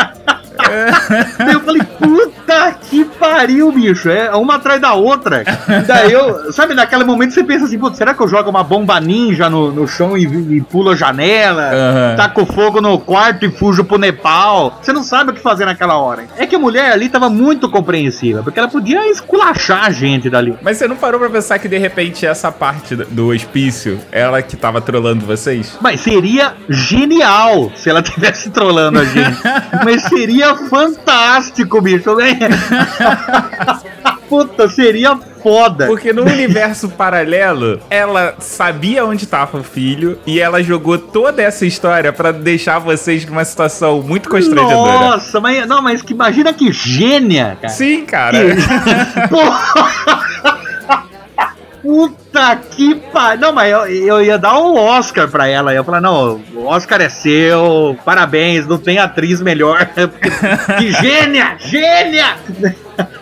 [1.52, 4.08] Eu falei, puta que pariu, bicho.
[4.10, 5.44] É uma atrás da outra.
[5.86, 8.98] Daí eu, sabe, naquele momento você pensa assim, putz, será que eu jogo uma bomba
[8.98, 11.70] ninja no, no chão e, e pulo a janela?
[11.72, 12.16] Aham.
[12.16, 14.78] Taco fogo no quarto e fujo pro Nepal.
[14.82, 16.24] Você não sabe o que fazer naquela hora.
[16.36, 20.56] É que a mulher ali tava muito compreensiva, porque ela podia esculachar a gente dali.
[20.62, 24.40] Mas você não parou pra pensar que de repente essa parte do- do hospício, ela
[24.42, 25.76] que tava trolando vocês?
[25.80, 29.38] Mas seria genial se ela tivesse trolando a gente.
[29.84, 32.38] Mas seria fantástico, bicho, né?
[34.28, 35.86] Puta, seria foda.
[35.86, 41.66] Porque no universo paralelo, ela sabia onde tava o filho e ela jogou toda essa
[41.66, 44.98] história pra deixar vocês numa situação muito constrangedora.
[45.00, 47.72] Nossa, mas não, mas que imagina que gênia, cara.
[47.74, 48.38] Sim, cara.
[48.38, 50.20] Que- Porra!
[51.82, 53.40] puta que pariu.
[53.40, 55.72] Não, mas eu, eu ia dar um Oscar pra ela.
[55.72, 59.88] Eu ia falar, não, o Oscar é seu, parabéns, não tem atriz melhor.
[60.78, 62.36] que gênia, gênia!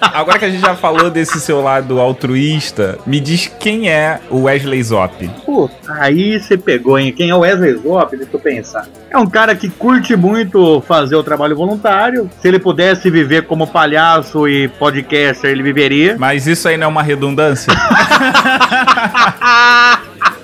[0.00, 4.42] Agora que a gente já falou desse seu lado altruísta, me diz quem é o
[4.42, 5.28] Wesley Zop.
[5.44, 7.12] Pô, aí você pegou, hein?
[7.12, 8.16] Quem é o Wesley Zop?
[8.16, 8.86] Deixa eu pensar.
[9.10, 12.30] É um cara que curte muito fazer o trabalho voluntário.
[12.40, 16.16] Se ele pudesse viver como palhaço e podcaster, ele viveria.
[16.20, 17.72] Mas isso aí não é uma redundância?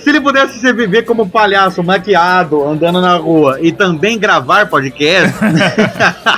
[0.05, 5.35] Se ele pudesse se viver como palhaço maquiado, andando na rua e também gravar podcast.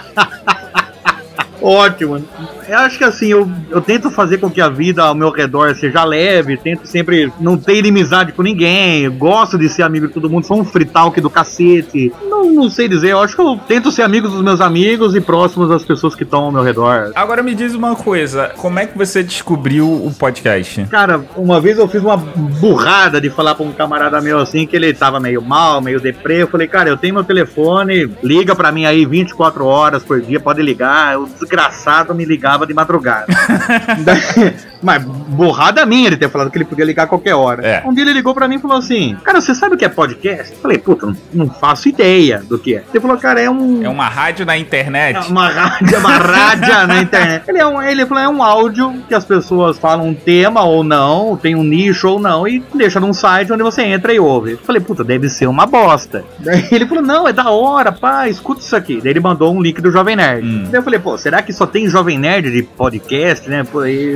[1.60, 2.24] Ótimo.
[2.68, 5.74] Eu acho que assim, eu, eu tento fazer com que a vida ao meu redor
[5.74, 10.28] seja leve, tento sempre não ter inimizade com ninguém, gosto de ser amigo de todo
[10.28, 12.12] mundo, sou um fritalk do cacete.
[12.22, 15.20] Não, não sei dizer, eu acho que eu tento ser amigo dos meus amigos e
[15.20, 17.12] próximos das pessoas que estão ao meu redor.
[17.14, 20.84] Agora me diz uma coisa, como é que você descobriu o podcast?
[20.86, 24.76] Cara, uma vez eu fiz uma burrada de falar pra um camarada meu assim que
[24.76, 26.42] ele tava meio mal, meio deprê.
[26.42, 30.40] Eu falei, cara, eu tenho meu telefone, liga pra mim aí 24 horas por dia,
[30.40, 31.18] pode ligar.
[31.18, 33.26] O desgraçado me ligava de madrugada.
[34.82, 37.66] Mas borrada minha ele ter falado que ele podia ligar a qualquer hora.
[37.66, 37.82] É.
[37.84, 39.88] Um dia ele ligou pra mim e falou assim: Cara, você sabe o que é
[39.88, 40.52] podcast?
[40.52, 42.84] Eu falei, puta, não, não faço ideia do que é.
[42.92, 43.82] Ele falou, cara, é um.
[43.82, 45.16] É uma rádio na internet?
[45.16, 47.44] É uma rádio, uma rádio na internet.
[47.48, 50.84] Ele, é um, ele falou, é um áudio que as pessoas falam um tema ou
[50.84, 54.52] não, tem um nicho ou não, e deixa num site onde você entra e ouve.
[54.52, 56.24] Eu falei, puta, deve ser uma bosta.
[56.38, 59.00] Daí ele falou, não, é da hora, pá, escuta isso aqui.
[59.02, 60.46] Daí ele mandou um link do Jovem Nerd.
[60.46, 60.64] Hum.
[60.70, 63.64] Daí eu falei, pô, será que só tem Jovem Nerd de podcast, né?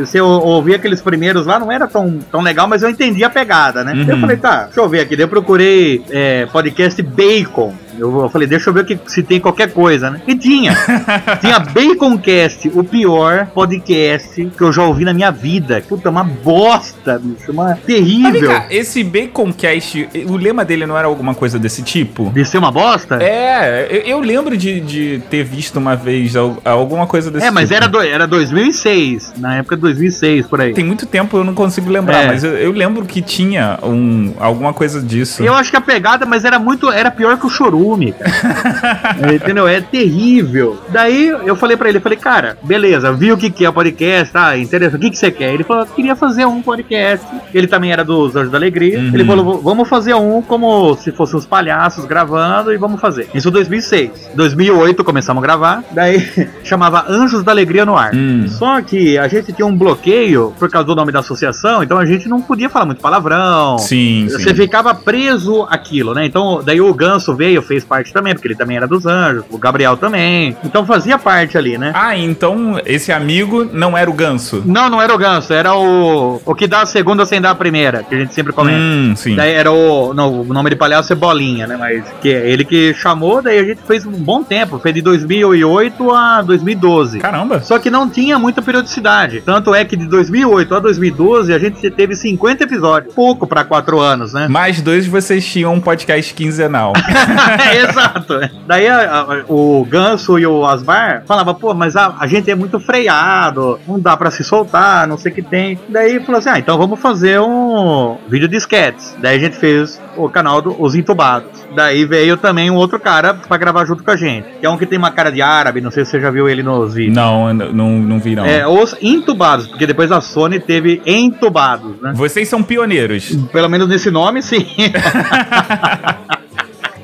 [0.07, 3.31] Se eu ouvir aqueles primeiros lá, não era tão, tão legal, mas eu entendi a
[3.31, 3.93] pegada, né?
[3.93, 4.09] Uhum.
[4.09, 5.17] Eu falei, tá, deixa eu ver aqui.
[5.17, 7.75] Daí eu procurei é, podcast Bacon.
[8.01, 10.21] Eu, falei, deixa eu ver que, se tem qualquer coisa, né?
[10.27, 10.75] E tinha.
[11.41, 15.83] tinha Baconcast, o pior podcast que eu já ouvi na minha vida.
[15.89, 17.51] Puta, uma bosta, bicho.
[17.53, 18.49] Uma terrível.
[18.51, 22.31] cá, esse Baconcast, o lema dele não era alguma coisa desse tipo?
[22.31, 23.23] De ser uma bosta?
[23.23, 27.51] É, eu, eu lembro de, de ter visto uma vez al- alguma coisa desse É,
[27.51, 27.75] mas tipo.
[27.77, 30.73] era, do, era 2006, na época de 2006, por aí.
[30.73, 32.27] Tem muito tempo eu não consigo lembrar, É.
[32.27, 35.43] mas eu, eu lembro que tinha um, alguma coisa disso.
[35.43, 36.91] Eu acho que a pegada, mas era muito.
[36.91, 37.51] Era pior que o
[37.91, 38.13] chorume.
[38.13, 39.35] cara.
[39.35, 39.67] Entendeu?
[39.67, 40.79] É terrível.
[40.89, 44.33] Daí eu falei pra ele, falei, cara, beleza, vi o que, que é o podcast,
[44.33, 44.57] tá?
[44.57, 44.97] Interessante.
[44.97, 45.53] O que, que você quer?
[45.53, 47.27] Ele falou, queria fazer um podcast.
[47.53, 48.99] Ele também era dos Anjos da Alegria.
[48.99, 49.11] Uhum.
[49.13, 53.29] Ele falou, vamos fazer um como se fossem os palhaços gravando e vamos fazer.
[53.35, 54.31] Isso em 2006.
[54.35, 55.85] 2008 começamos a gravar.
[55.91, 56.29] Daí
[56.63, 58.15] chamava Anjos da Alegria no ar.
[58.15, 58.47] Hum.
[58.49, 62.07] Só que a gente tinha um bloqueio por causa do nome da associação, então a
[62.07, 63.79] gente não podia falar muito palavrão.
[63.79, 64.39] Sim, sim.
[64.39, 66.25] Você ficava preso aquilo, né?
[66.25, 69.59] Então, daí o Ganso veio, fez parte também, porque ele também era dos anjos, o
[69.59, 70.57] Gabriel também.
[70.65, 71.93] Então fazia parte ali, né?
[71.95, 74.63] Ah, então esse amigo não era o ganso.
[74.65, 76.41] Não, não era o Ganso, era o.
[76.45, 78.79] O que dá a segunda sem dar a primeira, que a gente sempre comenta.
[78.79, 79.37] Hum, sim.
[79.37, 80.15] Daí era o.
[80.15, 81.77] Não, o nome de palhaço é Bolinha, né?
[81.77, 84.79] Mas que é ele que chamou, daí a gente fez um bom tempo.
[84.79, 87.19] Fez de 2008 a 2012.
[87.19, 87.61] Caramba.
[87.61, 89.43] Só que não tinha muita periodicidade.
[89.43, 93.15] Tanto é que de 2008 a 2012 a gente teve 50 episódios.
[93.15, 94.49] Pouco pra 4 anos, né?
[94.49, 96.93] Mais dois vocês tinham um podcast quinzenal.
[97.89, 98.41] Exato.
[98.67, 102.55] Daí a- a- o Ganso e o Asbar falavam, pô, mas a, a gente é
[102.55, 105.79] muito freado, não dá pra se soltar, não sei o que tem.
[105.89, 109.17] Daí falou assim: ah, então vamos fazer um vídeo de sketches.
[109.21, 111.49] Daí a gente fez o canal dos Os Entubados.
[111.75, 114.77] Daí veio também um outro cara pra gravar junto com a gente, que é um
[114.77, 117.15] que tem uma cara de árabe, não sei se você já viu ele nos vídeos.
[117.15, 118.45] não, não, não vi não.
[118.45, 122.13] É, os entubados, porque depois a Sony teve entubados, né?
[122.15, 123.37] Vocês são pioneiros.
[123.53, 124.67] Pelo menos nesse nome, sim.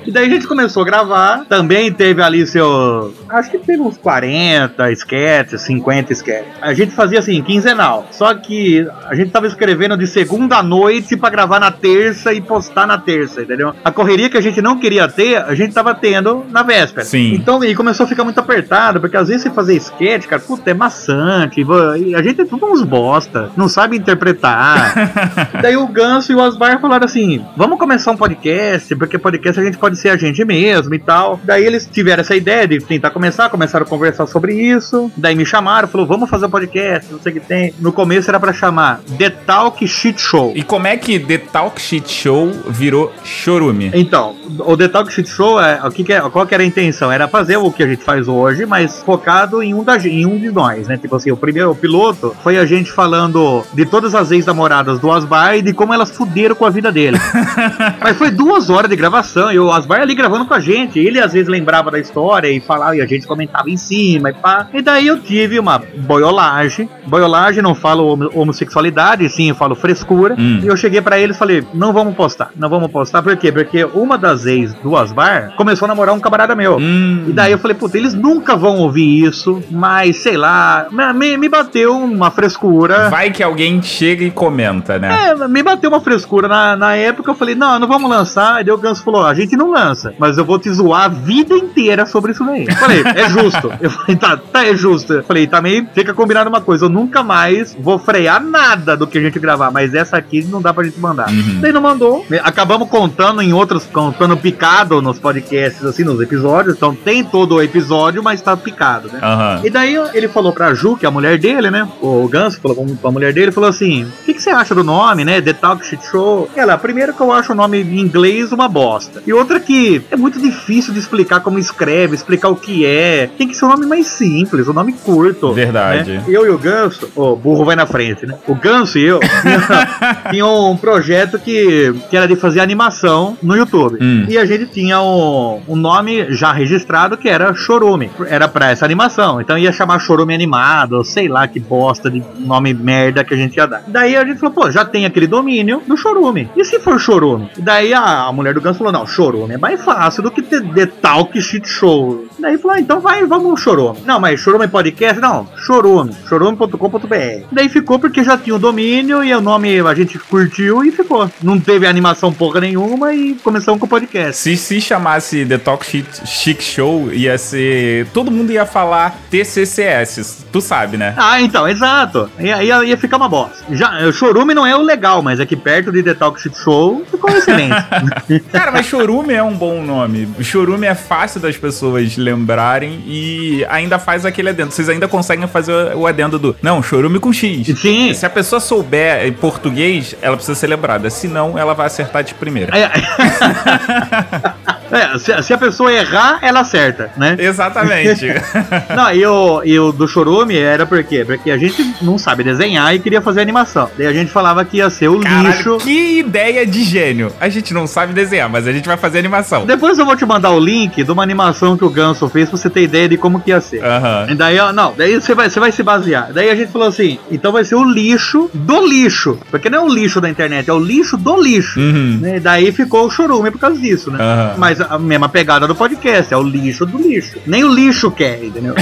[0.07, 1.45] E daí a gente começou a gravar.
[1.49, 3.13] Também teve ali seu.
[3.29, 6.53] Acho que teve uns 40 sketches, 50 sketches.
[6.61, 8.07] A gente fazia assim, quinzenal.
[8.11, 12.41] Só que a gente tava escrevendo de segunda à noite pra gravar na terça e
[12.41, 13.75] postar na terça, entendeu?
[13.85, 17.05] A correria que a gente não queria ter, a gente tava tendo na véspera.
[17.05, 17.35] Sim.
[17.35, 20.71] Então, e começou a ficar muito apertado, porque às vezes você fazer sketch, cara, puta,
[20.71, 21.61] é maçante.
[21.99, 24.95] e A gente é tudo uns bosta, não sabe interpretar.
[25.61, 29.65] Daí o Ganso e o Asbar falaram assim: vamos começar um podcast, porque podcast a
[29.65, 31.41] gente pode ser a gente mesmo e tal.
[31.43, 35.11] Daí eles tiveram essa ideia de tentar começar, começaram a conversar sobre isso.
[35.17, 37.75] Daí me chamaram, falou: vamos fazer um podcast, não sei o que tem.
[37.79, 40.53] No começo era pra chamar The Talk Shit Show.
[40.55, 43.91] E como é que The Talk Shit Show virou chorume?
[43.95, 46.67] Então, o The Talk Shit Show, é, o que que é, qual que era a
[46.67, 47.11] intenção?
[47.11, 50.39] Era fazer o que a gente faz hoje, mas focado em um, da, em um
[50.39, 50.97] de nós, né?
[50.97, 55.11] Tipo assim, o primeiro o piloto foi a gente falando de todas as ex-namoradas do
[55.11, 57.19] Asbar e de como elas fuderam com a vida dele.
[58.01, 60.99] mas foi duas horas de gravação e o Asbar ali gravando com a gente.
[60.99, 64.35] Ele às vezes lembrava da história e falava, e a gente comentava em cima e
[64.35, 64.67] pá.
[64.75, 66.89] E daí eu tive uma boiolagem.
[67.07, 70.35] Boiolagem, não falo homossexualidade, sim, eu falo frescura.
[70.37, 70.61] Hum.
[70.63, 73.23] E eu cheguei pra eles e falei, não vamos postar, não vamos postar.
[73.23, 73.53] Por quê?
[73.53, 76.79] Porque uma das ex do Asbar começou a namorar um camarada meu.
[76.79, 77.27] Hum.
[77.29, 81.49] E daí eu falei, puta, eles nunca vão ouvir isso, mas sei lá, me, me
[81.49, 83.09] bateu uma frescura.
[83.09, 85.31] Vai que alguém chega e comenta, né?
[85.31, 87.31] É, me bateu uma frescura na, na época.
[87.31, 88.61] Eu falei, não, não vamos lançar.
[88.61, 91.09] E daí o Ganso falou: a gente não lança, mas eu vou te zoar a
[91.09, 92.67] vida inteira sobre isso daí.
[92.67, 93.73] Eu falei, é justo.
[93.81, 95.13] Eu falei, tá, tá, é justo.
[95.13, 99.19] Eu falei, também fica combinado uma coisa: eu nunca mais vou frear nada do que
[99.19, 101.29] a gente gravar, mas essa aqui não dá pra gente mandar.
[101.29, 101.61] Uhum.
[101.61, 102.25] Daí não mandou.
[102.43, 106.77] Acabamos contando em outros, contando picado nos podcasts, assim, nos episódios.
[106.77, 109.19] Então tem todo o episódio, mas tá picado, né?
[109.23, 109.61] Aham.
[109.65, 111.87] E daí ele falou pra Ju, que é a mulher dele, né?
[112.01, 114.83] O Ganso falou pra- pra mulher dele, falou assim: O que, que você acha do
[114.85, 115.41] nome, né?
[115.41, 116.49] The Talk Shit Show.
[116.57, 119.23] Ela, primeiro que eu acho o nome em inglês uma bosta.
[119.27, 123.29] E outra que é muito difícil de explicar como escreve, explicar o que é.
[123.39, 125.53] Tem que ser um nome mais simples, um nome curto.
[125.53, 126.13] Verdade.
[126.13, 126.25] né?
[126.29, 128.37] Eu e o Ganso, o burro vai na frente, né?
[128.47, 133.57] O Ganso e eu tinha, tinha um projeto que, que era de fazer animação no
[133.57, 133.99] YouTube.
[134.01, 134.27] Hum.
[134.29, 138.11] E a gente tinha um, um nome já registrado que era Chorume.
[138.29, 139.41] Era pra essa animação.
[139.41, 143.57] Então ia chamar Chorume Animado, sei lá que bosta de nome merda que a gente
[143.57, 143.83] ia dar.
[143.87, 146.51] Daí a gente falou, pô, já tem aquele domínio do Chorume.
[146.57, 147.51] E se for Chorume?
[147.57, 150.43] E daí a, a mulher do Ganso falou, não, Chorume é mais fácil do que
[150.43, 152.27] The, The Talk Shit Show.
[152.39, 153.99] Daí falou, ah, então vai, vamos Chorume.
[154.05, 155.21] Não, mas Chorume Podcast?
[155.21, 156.15] Não, Chorume.
[156.29, 157.47] Chorume.com.br.
[157.51, 161.31] Daí ficou porque já tinha o domínio e o nome a gente curtiu e ficou.
[161.43, 164.41] Não teve animação porra nenhuma e começamos com o podcast.
[164.41, 168.07] Se se chamasse The Talk Shit Chic Show, ia ser.
[168.13, 170.45] Todo mundo ia falar TCCS.
[170.53, 171.15] Tu sabe, né?
[171.17, 172.31] Ah, então, exato.
[172.39, 173.65] E aí ia, ia ficar uma bosta.
[173.71, 177.31] Já, Chorume não é o legal, mas aqui perto de The Talk Shit Show ficou
[177.31, 177.75] excelente.
[178.53, 180.29] Cara, mas Chorume é um bom nome.
[180.41, 184.71] Chorume é fácil das pessoas lembrarem e ainda faz aquele adendo.
[184.71, 186.57] Vocês ainda conseguem fazer o adendo do.
[186.61, 187.79] Não, Chorume com X.
[187.79, 188.13] Sim.
[188.13, 191.09] Se a pessoa souber em português, ela precisa ser lembrada.
[191.11, 192.77] Senão, ela vai acertar de primeira.
[192.77, 192.91] É,
[194.91, 197.37] É, se, se a pessoa errar, ela acerta, né?
[197.39, 198.27] Exatamente.
[198.95, 201.25] Não, e o, e o do Chorume era por quê?
[201.25, 203.91] Porque a gente não sabe desenhar e queria fazer animação.
[203.97, 205.79] Daí a gente falava que ia ser o Caralho, lixo.
[205.79, 207.33] que ideia de gênio.
[207.41, 209.67] A gente não sabe desenhar, mas a gente vai fazer animação.
[209.67, 212.59] Depois eu vou te mandar o link de uma animação que o Ganso fez pra
[212.59, 213.85] você ter ideia de como que ia ser.
[213.85, 214.27] Aham.
[214.31, 216.33] E daí, ó, não, daí você vai, você vai se basear.
[216.33, 219.39] Daí a gente falou assim, então vai ser o lixo do lixo.
[219.51, 221.81] Porque não é o lixo da internet, é o lixo do lixo.
[221.81, 222.19] Uhum.
[222.21, 222.41] Né?
[222.41, 224.19] Daí ficou o chorume por causa disso, né?
[224.21, 224.55] Aham.
[224.59, 227.39] Mas a mesma pegada do podcast, é o lixo do lixo.
[227.47, 228.75] Nem o lixo quer, entendeu?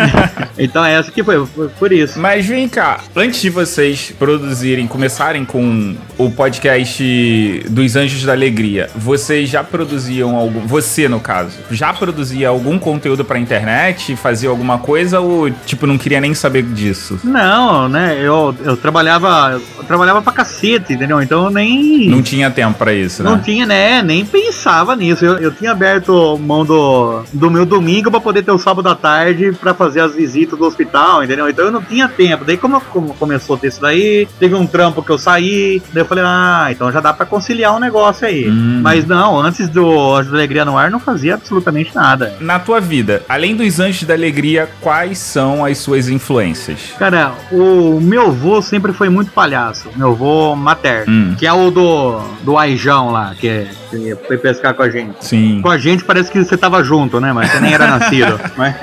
[0.58, 2.18] então essa que foi, foi por isso.
[2.18, 8.88] Mas vem cá, antes de vocês produzirem, começarem com o podcast dos Anjos da Alegria,
[8.94, 10.60] vocês já produziam algum.
[10.66, 14.16] Você, no caso, já produzia algum conteúdo pra internet?
[14.16, 17.18] Fazia alguma coisa ou, tipo, não queria nem saber disso?
[17.24, 18.16] Não, né?
[18.20, 19.60] Eu, eu trabalhava.
[19.78, 21.20] Eu trabalhava pra cacete, entendeu?
[21.20, 22.08] Então eu nem.
[22.08, 23.42] Não tinha tempo pra isso, Não né?
[23.44, 24.02] tinha, né?
[24.02, 25.24] Nem pensava nisso.
[25.24, 28.94] Eu, eu tinha aberto mão do, do meu domingo pra poder ter o sábado à
[28.94, 31.48] tarde pra fazer as visitas do hospital, entendeu?
[31.48, 32.44] Então eu não tinha tempo.
[32.44, 35.82] Daí, como, como começou a ter isso daí, teve um trampo que eu saí.
[35.92, 38.48] Daí eu falei, ah, então já dá pra conciliar um negócio aí.
[38.48, 38.80] Hum.
[38.82, 42.36] Mas não, antes do Anjo da Alegria no ar, não fazia absolutamente nada.
[42.40, 46.92] Na tua vida, além dos Anjos da Alegria, quais são as suas influências?
[46.98, 49.88] Cara, o meu avô sempre foi muito palhaço.
[49.96, 51.12] Meu avô materno.
[51.12, 51.34] Hum.
[51.38, 55.14] Que é o do, do Aijão lá, que, é- que foi pescar com a gente.
[55.24, 55.60] Sim.
[55.62, 57.32] Com a gente parece que você tava junto, né?
[57.32, 58.38] Mas você nem era nascido.
[58.56, 58.74] Mas-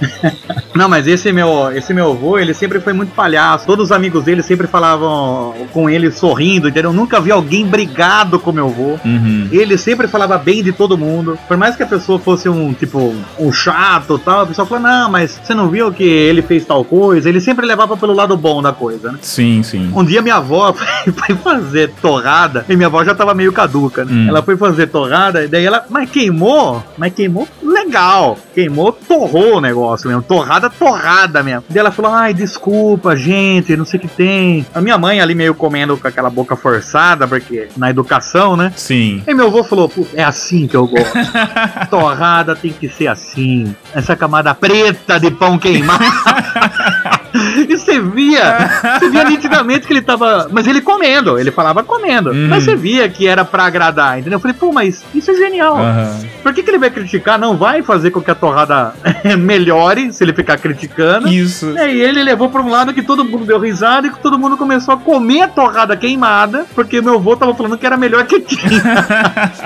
[0.74, 3.66] Não, mas esse meu, esse meu avô, ele sempre foi muito palhaço.
[3.66, 6.90] Todos os amigos dele sempre falavam com ele sorrindo, entendeu?
[6.90, 8.98] Eu nunca vi alguém brigado com meu avô.
[9.04, 9.48] Uhum.
[9.52, 11.38] Ele sempre falava bem de todo mundo.
[11.46, 14.88] Por mais que a pessoa fosse um, tipo, um chato e tal, a pessoa falava,
[14.88, 17.28] não, mas você não viu que ele fez tal coisa?
[17.28, 19.18] Ele sempre levava pelo lado bom da coisa, né?
[19.22, 19.92] Sim, sim.
[19.94, 20.72] Um dia minha avó
[21.14, 24.12] foi foi fazer torrada e minha avó já tava meio caduca, né?
[24.12, 24.28] Hum.
[24.28, 29.60] Ela foi fazer torrada e daí ela, mas queimou, mas queimou legal, queimou, torrou o
[29.60, 31.64] negócio mesmo, torrada, torrada mesmo.
[31.68, 34.66] Daí ela falou, ai, desculpa, gente, não sei o que tem.
[34.74, 38.72] A minha mãe ali meio comendo com aquela boca forçada, porque na educação, né?
[38.76, 39.22] Sim.
[39.26, 41.12] E meu avô falou, "Pô, é assim que eu gosto.
[41.90, 43.74] Torrada tem que ser assim.
[43.94, 46.04] Essa camada preta de pão queimado.
[47.68, 48.68] E você via,
[48.98, 50.48] você via nitidamente que ele tava.
[50.52, 52.30] Mas ele comendo, ele falava comendo.
[52.30, 52.48] Uhum.
[52.48, 54.36] Mas você via que era pra agradar, entendeu?
[54.36, 55.76] Eu falei, pô, mas isso é genial.
[55.78, 56.20] Aham.
[56.42, 57.38] Por que, que ele vai criticar?
[57.38, 58.92] Não vai fazer com que a torrada
[59.38, 61.28] melhore se ele ficar criticando.
[61.28, 61.76] Isso.
[61.76, 64.20] É, E aí ele levou pra um lado que todo mundo deu risada e que
[64.20, 67.96] todo mundo começou a comer a torrada queimada, porque meu avô tava falando que era
[67.96, 68.82] melhor que tinha.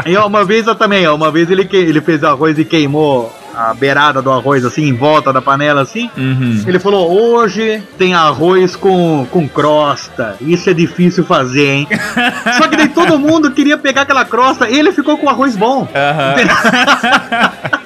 [0.06, 2.64] e ó, uma vez eu também, ó, uma vez ele, que- ele fez arroz e
[2.64, 6.08] queimou a beirada do arroz assim, em volta da panela assim.
[6.16, 6.62] Uhum.
[6.64, 10.36] Ele falou, hoje tem arroz com, com crosta.
[10.40, 11.88] Isso é difícil fazer, hein?
[12.56, 15.88] Só que daí todo mundo queria pegar aquela crosta, ele ficou com o arroz bom.
[15.92, 16.36] Aham.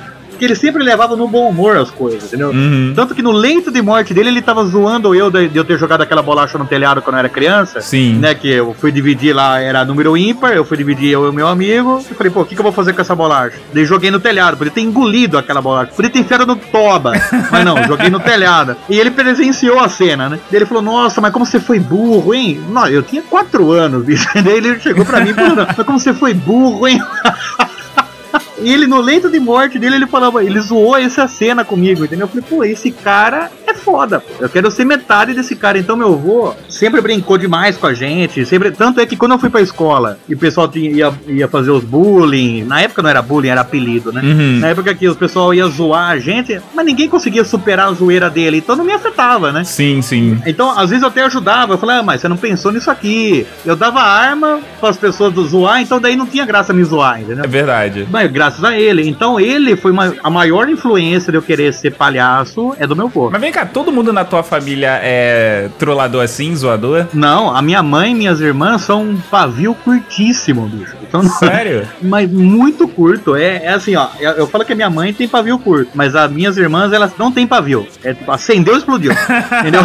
[0.43, 2.51] Porque ele sempre levava no bom humor as coisas, entendeu?
[2.51, 2.93] Uhum.
[2.97, 5.79] Tanto que no leito de morte dele, ele tava zoando eu de, de eu ter
[5.79, 7.81] jogado aquela bolacha no telhado quando eu era criança.
[7.81, 8.15] Sim.
[8.15, 11.33] Né, que eu fui dividir lá, era número ímpar, eu fui dividir eu e o
[11.33, 12.05] meu amigo.
[12.11, 13.57] Eu falei, pô, o que, que eu vou fazer com essa bolacha?
[13.73, 17.13] Daí joguei no telhado, podia ter engolido aquela bolacha, podia ter enfiado no toba.
[17.49, 18.75] mas não, joguei no telhado.
[18.89, 20.41] E ele presenciou a cena, né?
[20.51, 22.61] Daí ele falou, nossa, mas como você foi burro, hein?
[22.69, 24.29] Não, eu tinha quatro anos, bicho.
[24.43, 27.01] Daí ele chegou pra mim e falou, mas como você foi burro, hein?
[28.63, 32.25] E ele, no leito de morte dele, ele falava, ele zoou essa cena comigo, entendeu?
[32.25, 34.33] Eu falei, pô, esse cara é foda, pô.
[34.41, 35.79] Eu quero ser metade desse cara.
[35.79, 38.45] Então meu avô sempre brincou demais com a gente.
[38.47, 38.71] Sempre...
[38.71, 41.71] Tanto é que quando eu fui pra escola e o pessoal tinha, ia, ia fazer
[41.71, 44.21] os bullying, na época não era bullying, era apelido, né?
[44.23, 44.59] Uhum.
[44.61, 48.31] Na época que o pessoal ia zoar a gente, mas ninguém conseguia superar a zoeira
[48.31, 49.65] dele, então não me afetava, né?
[49.65, 50.41] Sim, sim.
[50.47, 51.75] Então, às vezes eu até ajudava.
[51.75, 53.47] Eu falei, ah, mas você não pensou nisso aqui.
[53.65, 57.45] Eu dava arma para as pessoas zoar, então daí não tinha graça me zoar, entendeu?
[57.45, 58.07] É verdade.
[58.11, 59.09] Mas graças a ele.
[59.09, 63.07] Então ele foi uma- a maior influência de eu querer ser palhaço é do meu
[63.07, 63.31] avô.
[63.31, 67.07] Mas vem cá, todo mundo na tua família é trollador assim, zoador?
[67.13, 70.95] Não, a minha mãe e minhas irmãs são um pavio curtíssimo, bicho.
[71.03, 71.87] Então, Sério?
[72.03, 73.35] mas muito curto.
[73.37, 74.09] É, é assim, ó.
[74.19, 77.13] Eu, eu falo que a minha mãe tem pavio curto, mas as minhas irmãs, elas
[77.19, 77.87] não têm pavio.
[78.03, 79.13] É tipo, acendeu, explodiu.
[79.61, 79.83] entendeu?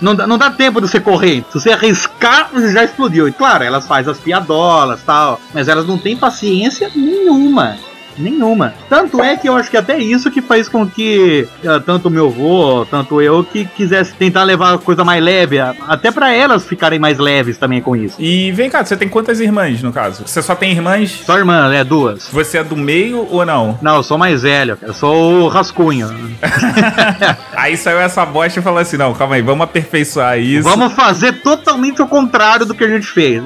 [0.00, 1.44] Não, dá- não dá tempo de você correr.
[1.50, 3.28] Se você arriscar, já explodiu.
[3.28, 7.76] E claro, elas fazem as piadolas tal, mas elas não têm paciência nenhuma.
[8.20, 8.74] Nenhuma.
[8.88, 12.10] Tanto é que eu acho que até isso que faz com que eh, tanto o
[12.10, 16.66] meu avô, tanto eu, que quisesse tentar levar a coisa mais leve, até pra elas
[16.66, 18.16] ficarem mais leves também com isso.
[18.18, 20.24] E vem cá, você tem quantas irmãs, no caso?
[20.26, 21.22] Você só tem irmãs?
[21.24, 22.28] Só irmã, é duas.
[22.28, 23.78] Você é do meio ou não?
[23.80, 26.08] Não, eu sou mais velho, eu sou o rascunho.
[27.54, 30.68] Aí saiu essa bosta e falou assim: não, calma aí, vamos aperfeiçoar isso.
[30.68, 33.42] Vamos fazer totalmente o contrário do que a gente fez.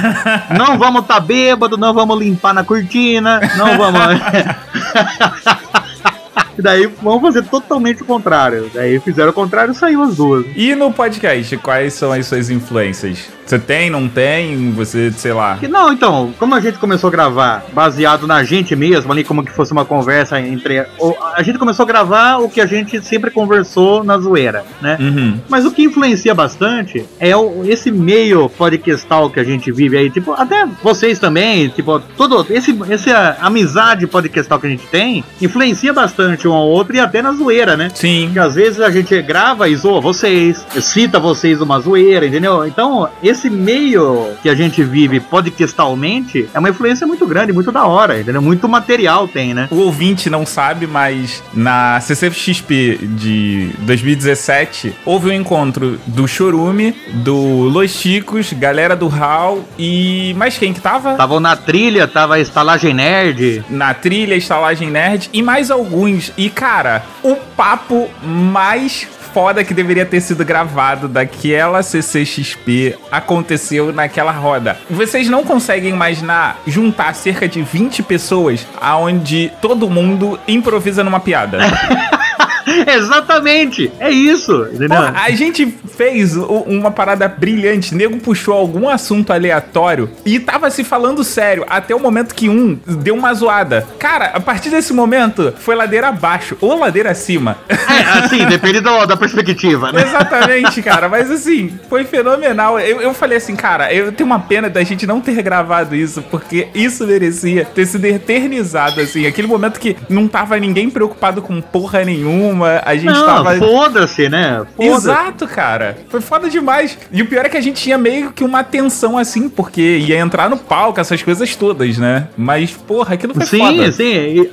[0.56, 4.00] não vamos tá bêbado, não vamos limpar na cortina, não vamos.
[6.58, 8.70] Daí vamos fazer totalmente o contrário.
[8.72, 10.44] Daí fizeram o contrário e saiu as duas.
[10.54, 13.28] E no podcast, quais são as suas influências?
[13.50, 14.70] Você tem, não tem?
[14.76, 15.58] Você, sei lá.
[15.68, 19.50] Não, então, como a gente começou a gravar baseado na gente mesmo, ali como que
[19.50, 20.86] fosse uma conversa entre.
[21.34, 24.96] A gente começou a gravar o que a gente sempre conversou na zoeira, né?
[25.00, 25.40] Uhum.
[25.48, 30.10] Mas o que influencia bastante é o- esse meio podcastal que a gente vive aí,
[30.10, 35.92] tipo, até vocês também, tipo, todo esse essa amizade podcastal que a gente tem influencia
[35.92, 37.90] bastante um ao outro e até na zoeira, né?
[37.92, 38.26] Sim.
[38.26, 42.64] Porque às vezes a gente grava e zoa vocês, cita vocês numa zoeira, entendeu?
[42.64, 47.86] Então, esse meio que a gente vive podcastalmente é uma influência muito grande, muito da
[47.86, 48.42] hora, entendeu?
[48.42, 49.68] Muito material tem, né?
[49.70, 57.34] O ouvinte não sabe, mas na CCXP de 2017 houve um encontro do Chorume, do
[57.68, 61.12] Los Chicos, galera do Hall e mais quem que tava?
[61.12, 63.64] Estavam na trilha, tava a estalagem nerd.
[63.70, 66.32] Na trilha, estalagem nerd e mais alguns.
[66.36, 74.32] E cara, o papo mais foda que deveria ter sido gravado daquela CCXP aconteceu naquela
[74.32, 74.76] roda.
[74.88, 81.58] Vocês não conseguem imaginar juntar cerca de 20 pessoas aonde todo mundo improvisa numa piada.
[82.86, 84.88] Exatamente, é isso, entendeu?
[84.88, 87.94] Porra, a gente fez uma parada brilhante.
[87.94, 92.78] Nego puxou algum assunto aleatório e tava se falando sério até o momento que um
[92.86, 93.86] deu uma zoada.
[93.98, 97.58] Cara, a partir desse momento foi ladeira abaixo ou ladeira acima.
[97.68, 100.02] É, assim, depende do- da perspectiva, né?
[100.02, 101.08] Exatamente, cara.
[101.08, 102.78] Mas assim, foi fenomenal.
[102.78, 106.22] Eu, eu falei assim, cara, eu tenho uma pena da gente não ter gravado isso,
[106.30, 109.26] porque isso merecia ter sido eternizado, assim.
[109.26, 112.49] Aquele momento que não tava ninguém preocupado com porra nenhuma,
[112.84, 113.54] a gente Não, tava.
[113.56, 114.62] foda-se, né?
[114.76, 114.96] Foda-se.
[114.96, 115.98] Exato, cara.
[116.08, 116.96] Foi foda demais.
[117.12, 120.18] E o pior é que a gente tinha meio que uma tensão assim, porque ia
[120.18, 122.28] entrar no palco, essas coisas todas, né?
[122.36, 123.92] Mas, porra, aquilo foi Sim, foda.
[123.92, 124.04] sim,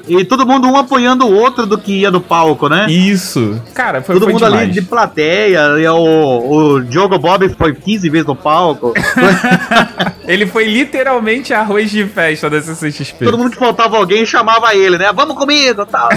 [0.07, 2.87] e, e todo mundo um apoiando o outro do que ia no palco, né?
[2.89, 3.61] Isso.
[3.73, 4.63] Cara, foi, Todo foi mundo demais.
[4.63, 5.95] ali de plateia, e o,
[6.75, 8.93] o Diogo Bob foi 15 vezes no palco.
[10.27, 13.23] Ele foi literalmente arroz de festa da CCXP.
[13.25, 15.11] Todo mundo que faltava alguém chamava ele, né?
[15.13, 16.09] Vamos comigo tal.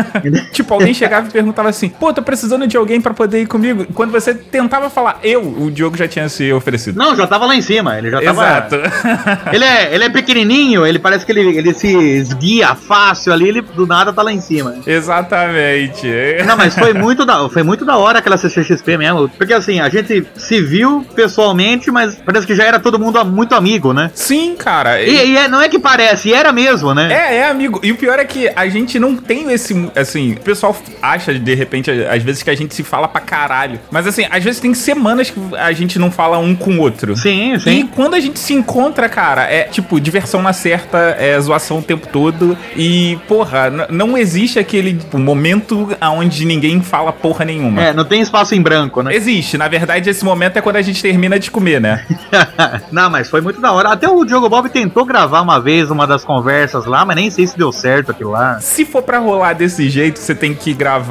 [0.52, 3.86] tipo, alguém chegava perguntava assim: pô, tô precisando de alguém pra poder ir comigo.
[3.94, 6.98] Quando você tentava falar eu, o Diogo já tinha se oferecido.
[6.98, 7.98] Não, já tava lá em cima.
[7.98, 8.42] Ele já tava.
[8.44, 8.76] Exato.
[9.52, 13.60] Ele é, ele é pequenininho, ele parece que ele, ele se esguia fácil ali, ele
[13.62, 14.76] do nada tá lá em cima.
[14.86, 16.06] Exatamente.
[16.46, 19.28] Não, mas foi muito da, foi muito da hora aquela CCXP mesmo.
[19.28, 23.54] Porque assim, a gente se viu pessoalmente, mas parece que já era todo mundo muito
[23.54, 24.10] amigo, né?
[24.14, 25.00] Sim, cara.
[25.02, 27.12] E, e é- não é que parece, era mesmo, né?
[27.12, 27.80] É, é, amigo.
[27.82, 29.90] E o pior é que a gente não tem esse.
[29.96, 33.78] Assim, o pessoal acha, de repente, às vezes que a gente se fala pra caralho.
[33.90, 37.16] Mas assim, às vezes tem semanas que a gente não fala um com o outro.
[37.16, 37.86] Sim, E sim.
[37.86, 42.06] quando a gente se encontra, cara, é tipo, diversão na certa, é zoação o tempo
[42.08, 42.56] todo.
[42.76, 47.82] E, porra, não existe aquele tipo, momento onde ninguém fala porra nenhuma.
[47.82, 49.14] É, não tem espaço em branco, né?
[49.14, 52.04] Existe, na verdade, esse momento é quando a gente termina de comer, né?
[52.92, 53.90] não, mas foi muito da hora.
[53.90, 57.46] Até o Diogo Bob tentou gravar uma vez uma das conversas lá, mas nem sei
[57.46, 58.60] se deu certo aquilo lá.
[58.60, 61.07] Se for pra rolar desse jeito, você tem que gravar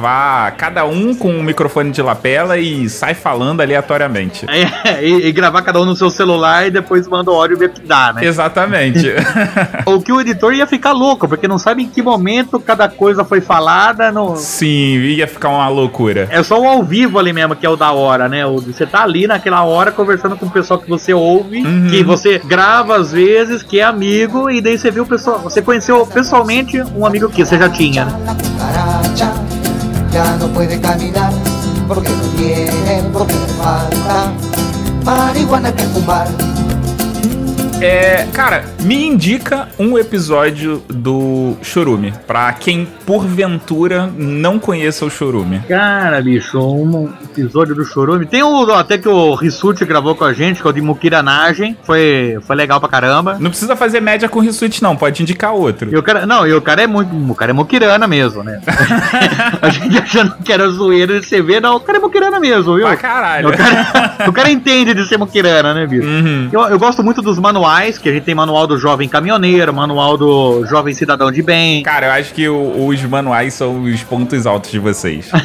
[0.56, 4.46] cada um com um microfone de lapela e sai falando aleatoriamente.
[4.48, 7.58] É, e, e gravar cada um no seu celular e depois manda o áudio e
[7.58, 8.24] ver que dá, né?
[8.24, 9.06] Exatamente.
[9.86, 13.24] O que o editor ia ficar louco, porque não sabe em que momento cada coisa
[13.24, 14.10] foi falada.
[14.12, 14.36] No...
[14.36, 16.28] Sim, ia ficar uma loucura.
[16.30, 18.44] É só o ao vivo ali mesmo que é o da hora, né?
[18.46, 21.88] Você tá ali naquela hora conversando com o pessoal que você ouve, Uhum.
[21.88, 25.38] que você grava às vezes, que é amigo, e daí você viu o pessoal.
[25.40, 29.57] Você conheceu pessoalmente um amigo que você já tinha, né?
[30.12, 31.32] Ya no puede caminar
[31.86, 34.32] porque no tiene, porque le falta
[35.04, 36.28] marihuana que fumar.
[37.80, 45.60] É, cara, me indica um episódio do Chorume, pra quem porventura não conheça o Chorume.
[45.68, 48.26] Cara, bicho, um episódio do Chorume.
[48.26, 51.76] Tem um até que o Rissuti gravou com a gente, que é o de Mukiranagem.
[51.84, 53.36] Foi, foi legal pra caramba.
[53.38, 55.88] Não precisa fazer média com o Rissuti, não, pode indicar outro.
[55.90, 58.60] E o cara, não, e o cara é muito, o cara é Mukirana mesmo, né?
[59.62, 62.74] a gente achando que era zoeira de você ver, não, o cara é Mukirana mesmo,
[62.74, 62.86] viu?
[62.86, 63.48] Pra caralho.
[63.48, 66.08] O cara, o cara entende de ser Mukirana, né, bicho?
[66.08, 66.48] Uhum.
[66.52, 67.67] Eu, eu gosto muito dos manuais,
[68.00, 71.82] que a gente tem manual do jovem caminhoneiro, manual do jovem cidadão de bem.
[71.82, 75.30] Cara, eu acho que o- os manuais são os pontos altos de vocês.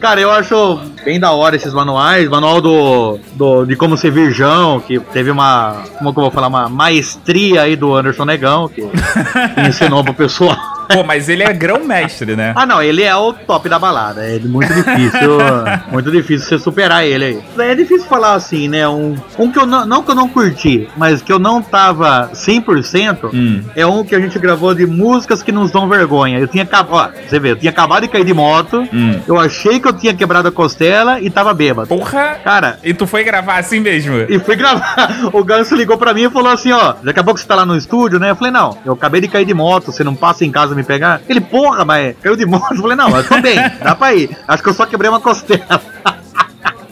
[0.00, 2.26] Cara, eu acho bem da hora esses manuais.
[2.28, 6.48] Manual do, do de como ser virgão, que teve uma, como que eu vou falar,
[6.48, 8.80] uma maestria aí do Anderson Negão, que,
[9.68, 10.56] ensinou pro pessoal.
[10.88, 11.52] Pô, mas ele é
[11.94, 12.52] grão-mestre, né?
[12.54, 14.22] Ah, não, ele é o top da balada.
[14.22, 15.38] É muito difícil,
[15.90, 17.42] muito difícil você superar ele aí.
[17.70, 18.86] É difícil falar assim, né?
[18.88, 22.30] Um, um que eu não, não que eu não curti, mas que eu não tava
[22.34, 23.62] 100%, Hum.
[23.76, 26.38] é um que a gente gravou de músicas que nos dão vergonha.
[26.38, 29.20] Eu tinha acabado, ó, você vê, eu tinha acabado de cair de moto, Hum.
[29.26, 31.88] eu achei que eu tinha quebrado a costela e tava bêbado.
[31.88, 32.36] Porra!
[32.44, 34.16] Cara, E tu foi gravar assim mesmo?
[34.28, 35.30] e fui gravar.
[35.32, 37.64] O Ganso ligou pra mim e falou assim: ó, daqui a pouco você tá lá
[37.66, 38.30] no estúdio, né?
[38.30, 40.82] Eu falei: não, eu acabei de cair de moto, você não passa em casa me
[40.82, 41.20] pegar?
[41.28, 42.74] Ele, porra, mas caiu de moto.
[42.74, 44.36] Eu falei: não, eu tô bem, dá pra ir.
[44.46, 45.80] Acho que eu só quebrei uma costela.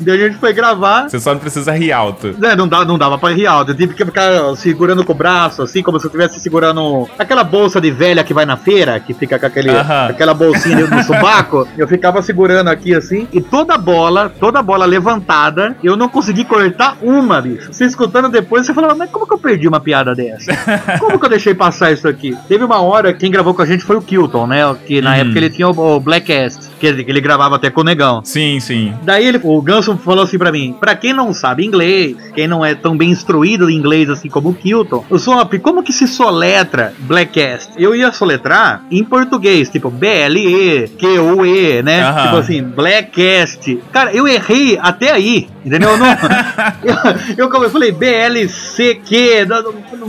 [0.00, 1.08] Daí a gente foi gravar.
[1.08, 2.34] Você só não precisa rir alto.
[2.42, 3.72] É, não, dá, não dava pra rir alto.
[3.72, 7.44] Eu tive que ficar segurando com o braço, assim, como se eu estivesse segurando aquela
[7.44, 10.08] bolsa de velha que vai na feira, que fica com aquele, Aham.
[10.08, 11.66] aquela bolsinha do subaco.
[11.76, 16.96] Eu ficava segurando aqui, assim, e toda bola, toda bola levantada, eu não consegui cortar
[17.02, 17.72] uma, bicho.
[17.72, 20.52] Você escutando depois, você falava, mas como que eu perdi uma piada dessa?
[20.98, 22.36] Como que eu deixei passar isso aqui?
[22.48, 24.58] Teve uma hora, quem gravou com a gente foi o Kilton, né?
[24.86, 25.16] Que na Uhum.
[25.16, 28.20] época ele tinha o, o Blackcast, que ele, que ele gravava até com o Negão.
[28.24, 28.94] Sim, sim.
[29.02, 32.64] Daí ele, o Ganso falou assim pra mim: pra quem não sabe inglês, quem não
[32.64, 36.06] é tão bem instruído em inglês assim como o Kilton, o Zop, como que se
[36.06, 37.72] soletra Blackcast?
[37.76, 42.22] Eu ia soletrar em português, tipo B-L-E, Q-U-E, né?
[42.22, 43.80] Tipo assim, Blackcast.
[43.92, 45.90] Cara, eu errei até aí, entendeu?
[45.90, 46.06] Eu, não,
[47.36, 49.46] eu, eu, eu falei B-L-C-Q,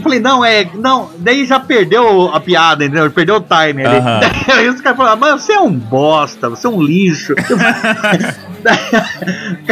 [0.02, 3.10] falei, não, é, não, daí já perdeu a piada, entendeu?
[3.12, 4.02] Perdeu o time ali.
[4.48, 7.34] Daí os caras falaram, mas você é um bosta, você é um lixo.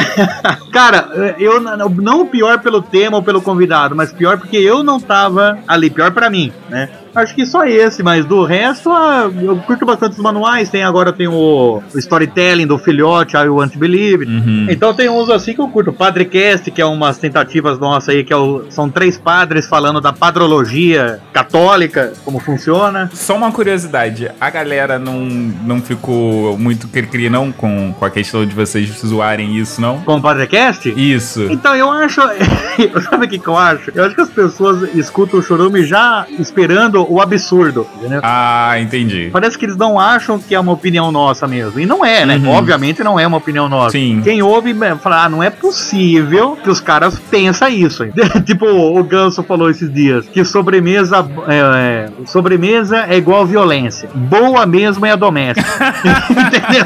[0.71, 5.59] Cara, eu não, pior pelo tema ou pelo convidado, mas pior porque eu não tava
[5.67, 6.89] ali, pior pra mim, né?
[7.17, 10.69] Acho que só esse, mas do resto, ah, eu curto bastante os manuais.
[10.69, 14.25] Tem agora tem o, o storytelling do filhote, I Want to Believe.
[14.25, 14.67] Uhum.
[14.69, 15.91] Então tem uns assim que eu curto.
[15.91, 20.13] Padrecast, que é umas tentativas nossas aí, que é o- são três padres falando da
[20.13, 23.09] padrologia católica, como funciona.
[23.13, 28.45] Só uma curiosidade, a galera não, não ficou muito cri-cri não com, com a questão
[28.45, 30.01] de vocês zoarem isso, não?
[30.01, 30.87] Com o Padrecast?
[30.95, 31.47] Isso.
[31.49, 32.21] Então, eu acho.
[33.09, 33.91] Sabe o que, que eu acho?
[33.95, 38.19] Eu acho que as pessoas escutam o chorume já esperando o absurdo, entendeu?
[38.23, 39.29] Ah, entendi.
[39.31, 41.79] Parece que eles não acham que é uma opinião nossa mesmo.
[41.79, 42.37] E não é, né?
[42.37, 42.49] Uhum.
[42.49, 43.91] Obviamente não é uma opinião nossa.
[43.91, 44.21] Sim.
[44.23, 48.05] Quem ouve fala, ah, não é possível que os caras pensam isso.
[48.45, 54.09] tipo, o Ganso falou esses dias que sobremesa é, é, sobremesa é igual violência.
[54.13, 55.67] Boa mesmo é a doméstica.
[56.29, 56.85] Entendeu?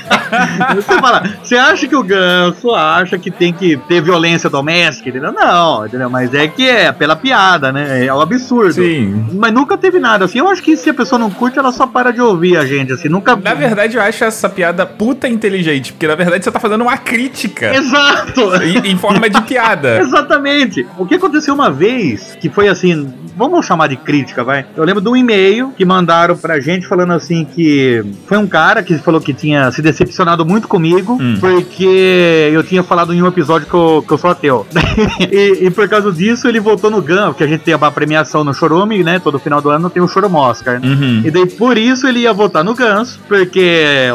[0.75, 5.09] você fala, você acha que o Ganso acha que tem que ter violência doméstica?
[5.09, 5.31] Entendeu?
[5.31, 6.09] Não, entendeu?
[6.09, 8.05] Mas é que é pela piada, né?
[8.05, 8.73] É o absurdo.
[8.73, 9.27] Sim.
[9.33, 10.39] Mas nunca teve nada assim.
[10.39, 12.91] Eu acho que se a pessoa não curte, ela só para de ouvir a gente,
[12.93, 13.09] assim.
[13.09, 13.35] Nunca.
[13.35, 16.97] Na verdade, eu acho essa piada puta inteligente, porque na verdade você tá fazendo uma
[16.97, 18.55] crítica Exato!
[18.63, 19.99] em, em forma de piada.
[20.01, 20.85] Exatamente.
[20.97, 24.65] O que aconteceu uma vez, que foi assim, vamos chamar de crítica, vai.
[24.75, 28.83] Eu lembro de um e-mail que mandaram pra gente falando assim que foi um cara
[28.83, 31.37] que falou que tinha se decepcionado muito comigo, Hum.
[31.39, 34.65] porque eu tinha falado em um episódio que eu, que eu sou ateu.
[35.31, 38.43] e, e por causa disso ele voltou no GAN, porque a gente tem a premiação
[38.43, 39.19] no Chorume, né?
[39.19, 40.79] Todo final do ano tem o Chorum Oscar.
[40.79, 40.87] né?
[40.87, 41.21] Uhum.
[41.25, 44.07] E daí por isso ele ia votar no Ganso, porque,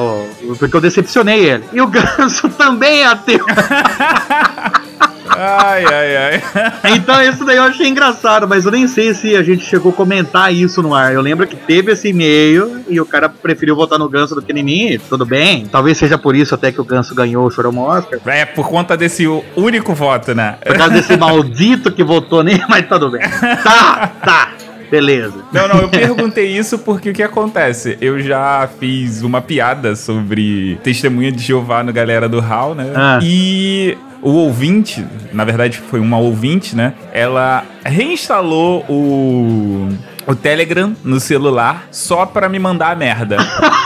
[0.59, 1.65] porque eu decepcionei ele.
[1.73, 3.45] E o Ganso também é ateu.
[5.37, 6.43] Ai, ai, ai.
[6.95, 9.95] Então isso daí eu achei engraçado, mas eu nem sei se a gente chegou a
[9.95, 11.13] comentar isso no ar.
[11.13, 14.53] Eu lembro que teve esse e-mail e o cara preferiu votar no Ganso do que
[14.53, 15.67] em mim, tudo bem.
[15.67, 18.21] Talvez seja por isso até que o Ganso ganhou o Chorão Oscar.
[18.27, 19.27] É por conta desse
[19.57, 20.57] único voto, né?
[20.65, 23.23] Por causa desse maldito que votou nele, mas tudo bem.
[23.63, 24.53] Tá, tá,
[24.91, 25.35] beleza.
[25.53, 27.97] Não, não, eu perguntei isso porque o que acontece?
[28.01, 32.93] Eu já fiz uma piada sobre testemunha de Jeová no Galera do Hall, né?
[32.95, 33.19] Ah.
[33.23, 36.95] E o ouvinte, na verdade foi uma ouvinte, né?
[37.13, 39.89] Ela reinstalou o,
[40.27, 43.37] o Telegram no celular só pra me mandar a merda.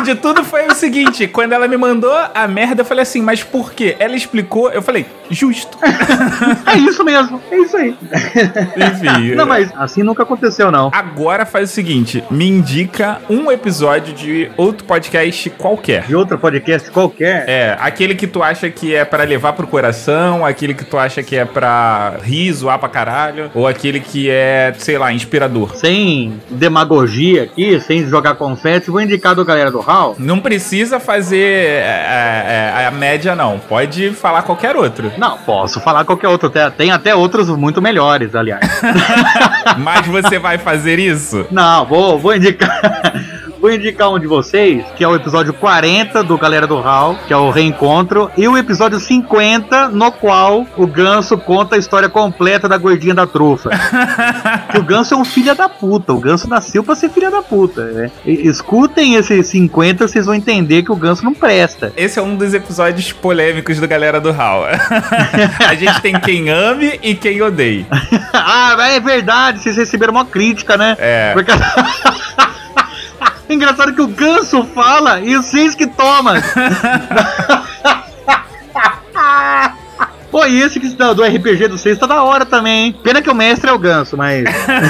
[0.00, 3.20] Melhor de tudo foi o seguinte: quando ela me mandou a merda, eu falei assim,
[3.22, 3.96] mas por quê?
[3.98, 5.78] Ela explicou, eu falei, justo.
[6.66, 7.96] É isso mesmo, é isso aí.
[8.76, 9.34] Enfim.
[9.34, 10.90] Não, mas assim nunca aconteceu, não.
[10.92, 16.04] Agora faz o seguinte: me indica um episódio de outro podcast qualquer.
[16.04, 17.44] De outro podcast qualquer.
[17.48, 21.22] É, aquele que tu acha que é pra levar pro coração, aquele que tu acha
[21.22, 25.76] que é pra rir, zoar pra caralho, ou aquele que é, sei lá, inspirador.
[25.76, 29.80] Sem demagogia aqui, sem jogar confete, vou indicar do galera do
[30.18, 33.58] Não precisa fazer é, é, a média, não.
[33.58, 35.12] Pode falar qualquer outro.
[35.18, 36.48] Não, posso falar qualquer outro.
[36.50, 38.60] Tem- Tem até outros muito melhores, aliás.
[39.78, 41.46] Mas você vai fazer isso?
[41.50, 42.80] Não, vou, vou indicar.
[43.60, 47.32] Vou indicar um de vocês, que é o episódio 40 do Galera do Hall, que
[47.32, 52.66] é o reencontro, e o episódio 50, no qual o Ganso conta a história completa
[52.66, 53.68] da gordinha da trufa.
[54.72, 57.42] que o Ganso é um filho da puta, o Ganso nasceu pra ser filho da
[57.42, 57.84] puta.
[57.84, 58.10] né?
[58.24, 61.92] E- escutem esse 50, vocês vão entender que o Ganso não presta.
[61.98, 64.64] Esse é um dos episódios polêmicos do Galera do Hall.
[65.68, 67.86] a gente tem quem ame e quem odeie.
[68.32, 70.96] ah, é verdade, vocês receberam uma crítica, né?
[70.98, 71.32] É.
[71.34, 71.52] Porque...
[73.50, 76.34] Engraçado que o ganso fala e vocês que tomam.
[80.50, 82.96] E esse que do RPG do 6 tá da hora também, hein?
[83.02, 84.44] Pena que o mestre é o ganso, mas.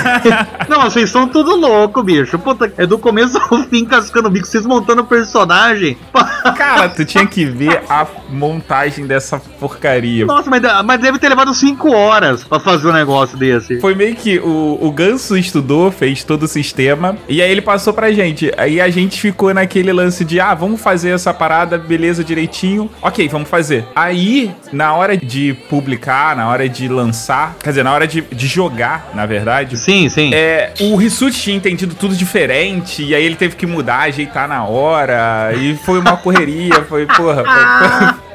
[0.69, 2.39] Não, vocês são tudo louco, bicho.
[2.39, 5.99] Puta, é do começo ao fim cascando o bico, vocês montando personagem.
[6.57, 10.25] Cara, tu tinha que ver a montagem dessa porcaria.
[10.25, 13.79] Nossa, mas, mas deve ter levado 5 horas pra fazer um negócio desse.
[13.81, 17.93] Foi meio que o, o Ganso estudou, fez todo o sistema, e aí ele passou
[17.93, 18.51] pra gente.
[18.57, 22.91] Aí a gente ficou naquele lance de, ah, vamos fazer essa parada, beleza, direitinho.
[23.03, 23.87] Ok, vamos fazer.
[23.95, 28.47] Aí, na hora de publicar, na hora de lançar, quer dizer, na hora de, de
[28.47, 30.31] jogar, na verdade, Sim, sim.
[30.35, 34.65] é, o Rissuti tinha entendido tudo diferente, e aí ele teve que mudar, ajeitar na
[34.65, 38.30] hora, e foi uma correria, foi, porra, foi, foi-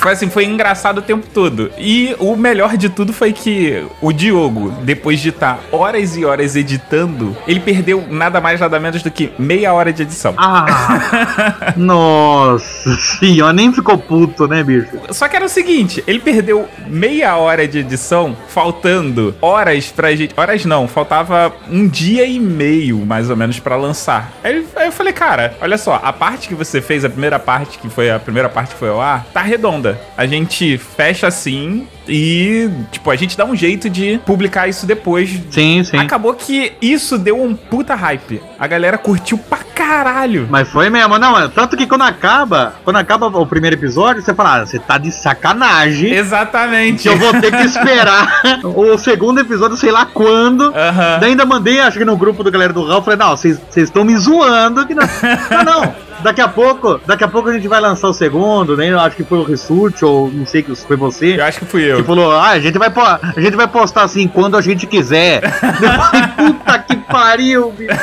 [0.00, 1.70] foi assim, foi engraçado o tempo todo.
[1.78, 6.56] E o melhor de tudo foi que o Diogo, depois de estar horas e horas
[6.56, 10.34] editando, ele perdeu nada mais, nada menos do que meia hora de edição.
[10.38, 14.88] Ah, nossa senhora, nem ficou puto, né, bicho?
[15.10, 20.34] Só que era o seguinte, ele perdeu meia hora de edição, faltando horas pra gente.
[20.36, 24.32] Horas não, faltava um dia e meio, mais ou menos, pra lançar.
[24.42, 27.78] Aí, aí eu falei, cara, olha só, a parte que você fez, a primeira parte
[27.78, 29.89] que foi a primeira parte que foi ao ar, tá redonda.
[30.16, 35.30] A gente fecha assim e, tipo, a gente dá um jeito de publicar isso depois.
[35.50, 35.96] Sim, sim.
[35.96, 38.42] Acabou que isso deu um puta hype.
[38.58, 40.46] A galera curtiu pra caralho.
[40.50, 44.34] Mas foi mesmo, não, é tanto que quando acaba, quando acaba o primeiro episódio, você
[44.34, 46.12] fala, ah, você tá de sacanagem.
[46.12, 47.06] Exatamente.
[47.06, 50.74] Eu vou ter que esperar o segundo episódio, sei lá quando.
[50.74, 51.18] Aham.
[51.20, 53.88] Daí ainda mandei, acho que no grupo do galera do Raul, falei, não, vocês vocês
[53.88, 54.86] estão me zoando.
[54.86, 55.04] Que não,
[55.50, 56.09] não, não.
[56.22, 58.94] Daqui a pouco, daqui a pouco a gente vai lançar o segundo, né?
[58.94, 61.36] Acho que foi o Rissuti, ou não sei que foi você.
[61.38, 61.98] Eu acho que fui eu.
[61.98, 65.40] Que falou, ah, a gente vai, a gente vai postar assim quando a gente quiser.
[65.50, 67.90] Falei, puta que pariu, bicho.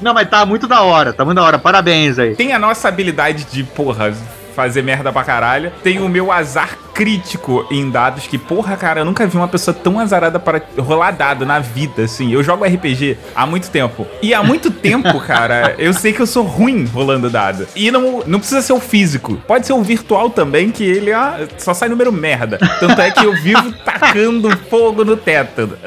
[0.00, 1.58] Não, mas tá muito da hora, tá muito da hora.
[1.58, 2.36] Parabéns aí.
[2.36, 4.14] Tem a nossa habilidade de, porra,
[4.58, 5.70] fazer merda pra caralho.
[5.84, 9.72] Tem o meu azar crítico em dados, que, porra, cara, eu nunca vi uma pessoa
[9.72, 12.32] tão azarada para rolar dado na vida, assim.
[12.32, 14.04] Eu jogo RPG há muito tempo.
[14.20, 17.68] E há muito tempo, cara, eu sei que eu sou ruim rolando dado.
[17.76, 19.40] E não, não precisa ser o físico.
[19.46, 22.58] Pode ser o virtual também, que ele ah, só sai número merda.
[22.80, 25.78] Tanto é que eu vivo tacando fogo no teto.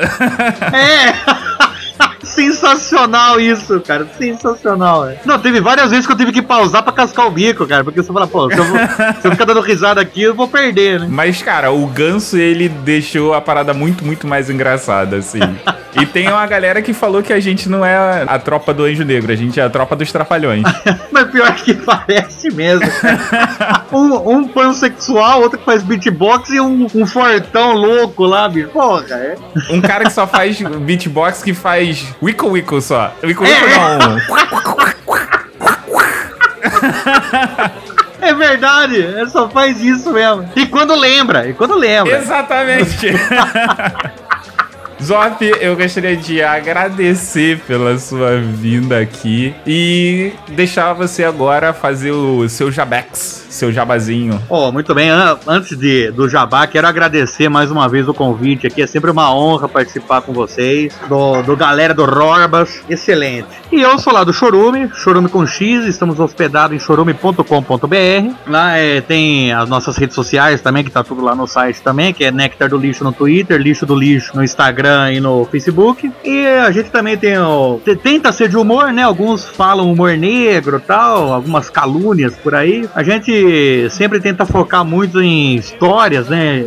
[0.72, 1.12] É!
[2.24, 4.08] Sensacional isso, cara.
[4.18, 5.20] Sensacional, velho.
[5.26, 7.84] Não, teve várias vezes que eu tive que pausar pra cascar o bico, cara.
[7.84, 10.48] Porque você fala, pô, se eu, vou- se eu ficar dando risada aqui, eu vou
[10.48, 11.08] perder, né?
[11.10, 15.40] Mas, cara, o ganso, ele deixou a parada muito, muito mais engraçada, assim.
[16.00, 19.04] E tem uma galera que falou que a gente não é a tropa do Anjo
[19.04, 20.64] Negro, a gente é a tropa dos Trapalhões.
[21.12, 22.86] Mas pior que parece mesmo.
[23.92, 28.70] Um, um pansexual, outro que faz beatbox e um, um fortão louco lá, bicho.
[28.70, 29.36] Porra, é.
[29.70, 33.14] Um cara que só faz beatbox que faz Wickle Wickle só.
[33.22, 33.98] Wickle Wickle É.
[33.98, 34.18] não.
[38.22, 40.48] É verdade, é só faz isso mesmo.
[40.56, 42.18] E quando lembra, e quando lembra.
[42.20, 43.08] Exatamente.
[45.04, 52.48] Zop, eu gostaria de agradecer pela sua vinda aqui e deixar você agora fazer o
[52.48, 54.40] seu jabex, seu jabazinho.
[54.48, 55.10] Oh, muito bem.
[55.10, 58.82] An- Antes de, do Jabá, quero agradecer mais uma vez o convite aqui.
[58.84, 60.94] É sempre uma honra participar com vocês.
[61.10, 62.84] Do, do galera do Rorbas.
[62.88, 63.48] Excelente.
[63.72, 65.86] E eu sou lá do Chorume, Chorume com X.
[65.86, 68.34] Estamos hospedados em chorume.com.br.
[68.48, 72.14] Lá é, tem as nossas redes sociais também, que tá tudo lá no site também,
[72.14, 76.12] que é Nectar do Lixo no Twitter, Lixo do Lixo no Instagram e no Facebook.
[76.24, 77.80] E a gente também tem o.
[77.84, 79.04] te- Tenta ser de humor, né?
[79.04, 82.88] Alguns falam humor negro e tal, algumas calúnias por aí.
[82.96, 86.66] A gente sempre tenta focar muito em histórias, né?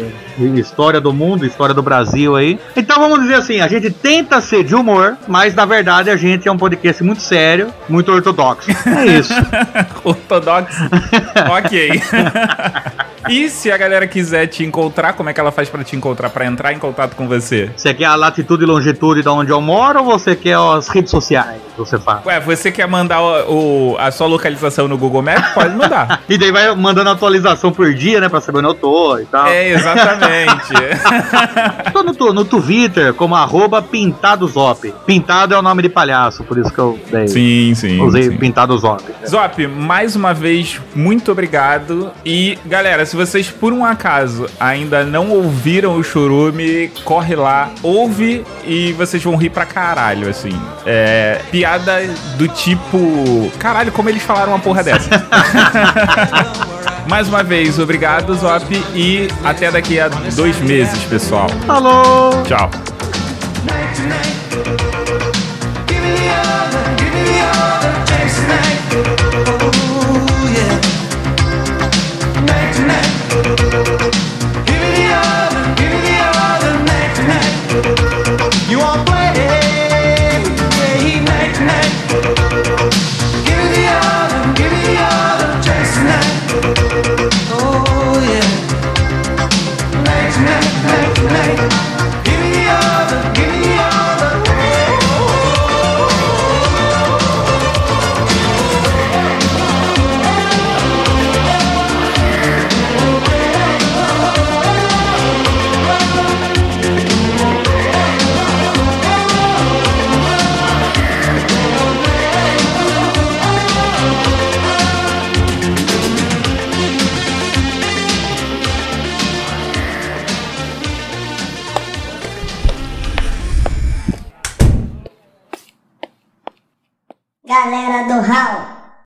[0.57, 2.59] História do mundo, história do Brasil aí.
[2.77, 6.49] Então vamos dizer assim, a gente tenta ser de humor, mas na verdade a gente
[6.49, 8.69] é um podcast muito sério, muito ortodoxo.
[8.71, 9.33] É isso.
[10.03, 10.77] Ortodoxo.
[11.57, 12.01] ok.
[13.29, 16.31] e se a galera quiser te encontrar, como é que ela faz pra te encontrar,
[16.31, 17.71] pra entrar em contato com você?
[17.77, 21.11] Você quer a latitude e longitude de onde eu moro ou você quer as redes
[21.11, 22.25] sociais que você faz?
[22.27, 25.51] Ué, você quer mandar o, o- a sua localização no Google Maps?
[25.53, 26.23] Pode mandar.
[26.29, 28.29] E daí vai mandando atualização por dia, né?
[28.29, 29.47] Pra saber onde eu tô e tal.
[29.47, 30.73] É, exatamente.
[31.93, 34.93] Tô no, no Twitter como arroba pintadozop.
[35.07, 37.29] Pintado é o nome de palhaço, por isso que eu dei.
[37.29, 38.01] sim, sim.
[38.01, 38.37] Usei sim.
[38.37, 39.03] pintadozop.
[39.29, 42.11] Zop, mais uma vez, muito obrigado.
[42.25, 48.45] E, galera, se vocês por um acaso ainda não ouviram o Churume, corre lá, ouve
[48.65, 50.53] e vocês vão rir pra caralho, assim.
[50.87, 51.41] É.
[51.51, 52.03] Piada
[52.37, 53.51] do tipo.
[53.59, 55.09] Caralho, como eles falaram uma porra dessa?
[57.09, 61.49] mais uma vez, obrigado, Zop, e até daqui a dois meses, pessoal.
[61.69, 62.43] Alô!
[62.45, 62.71] Tchau.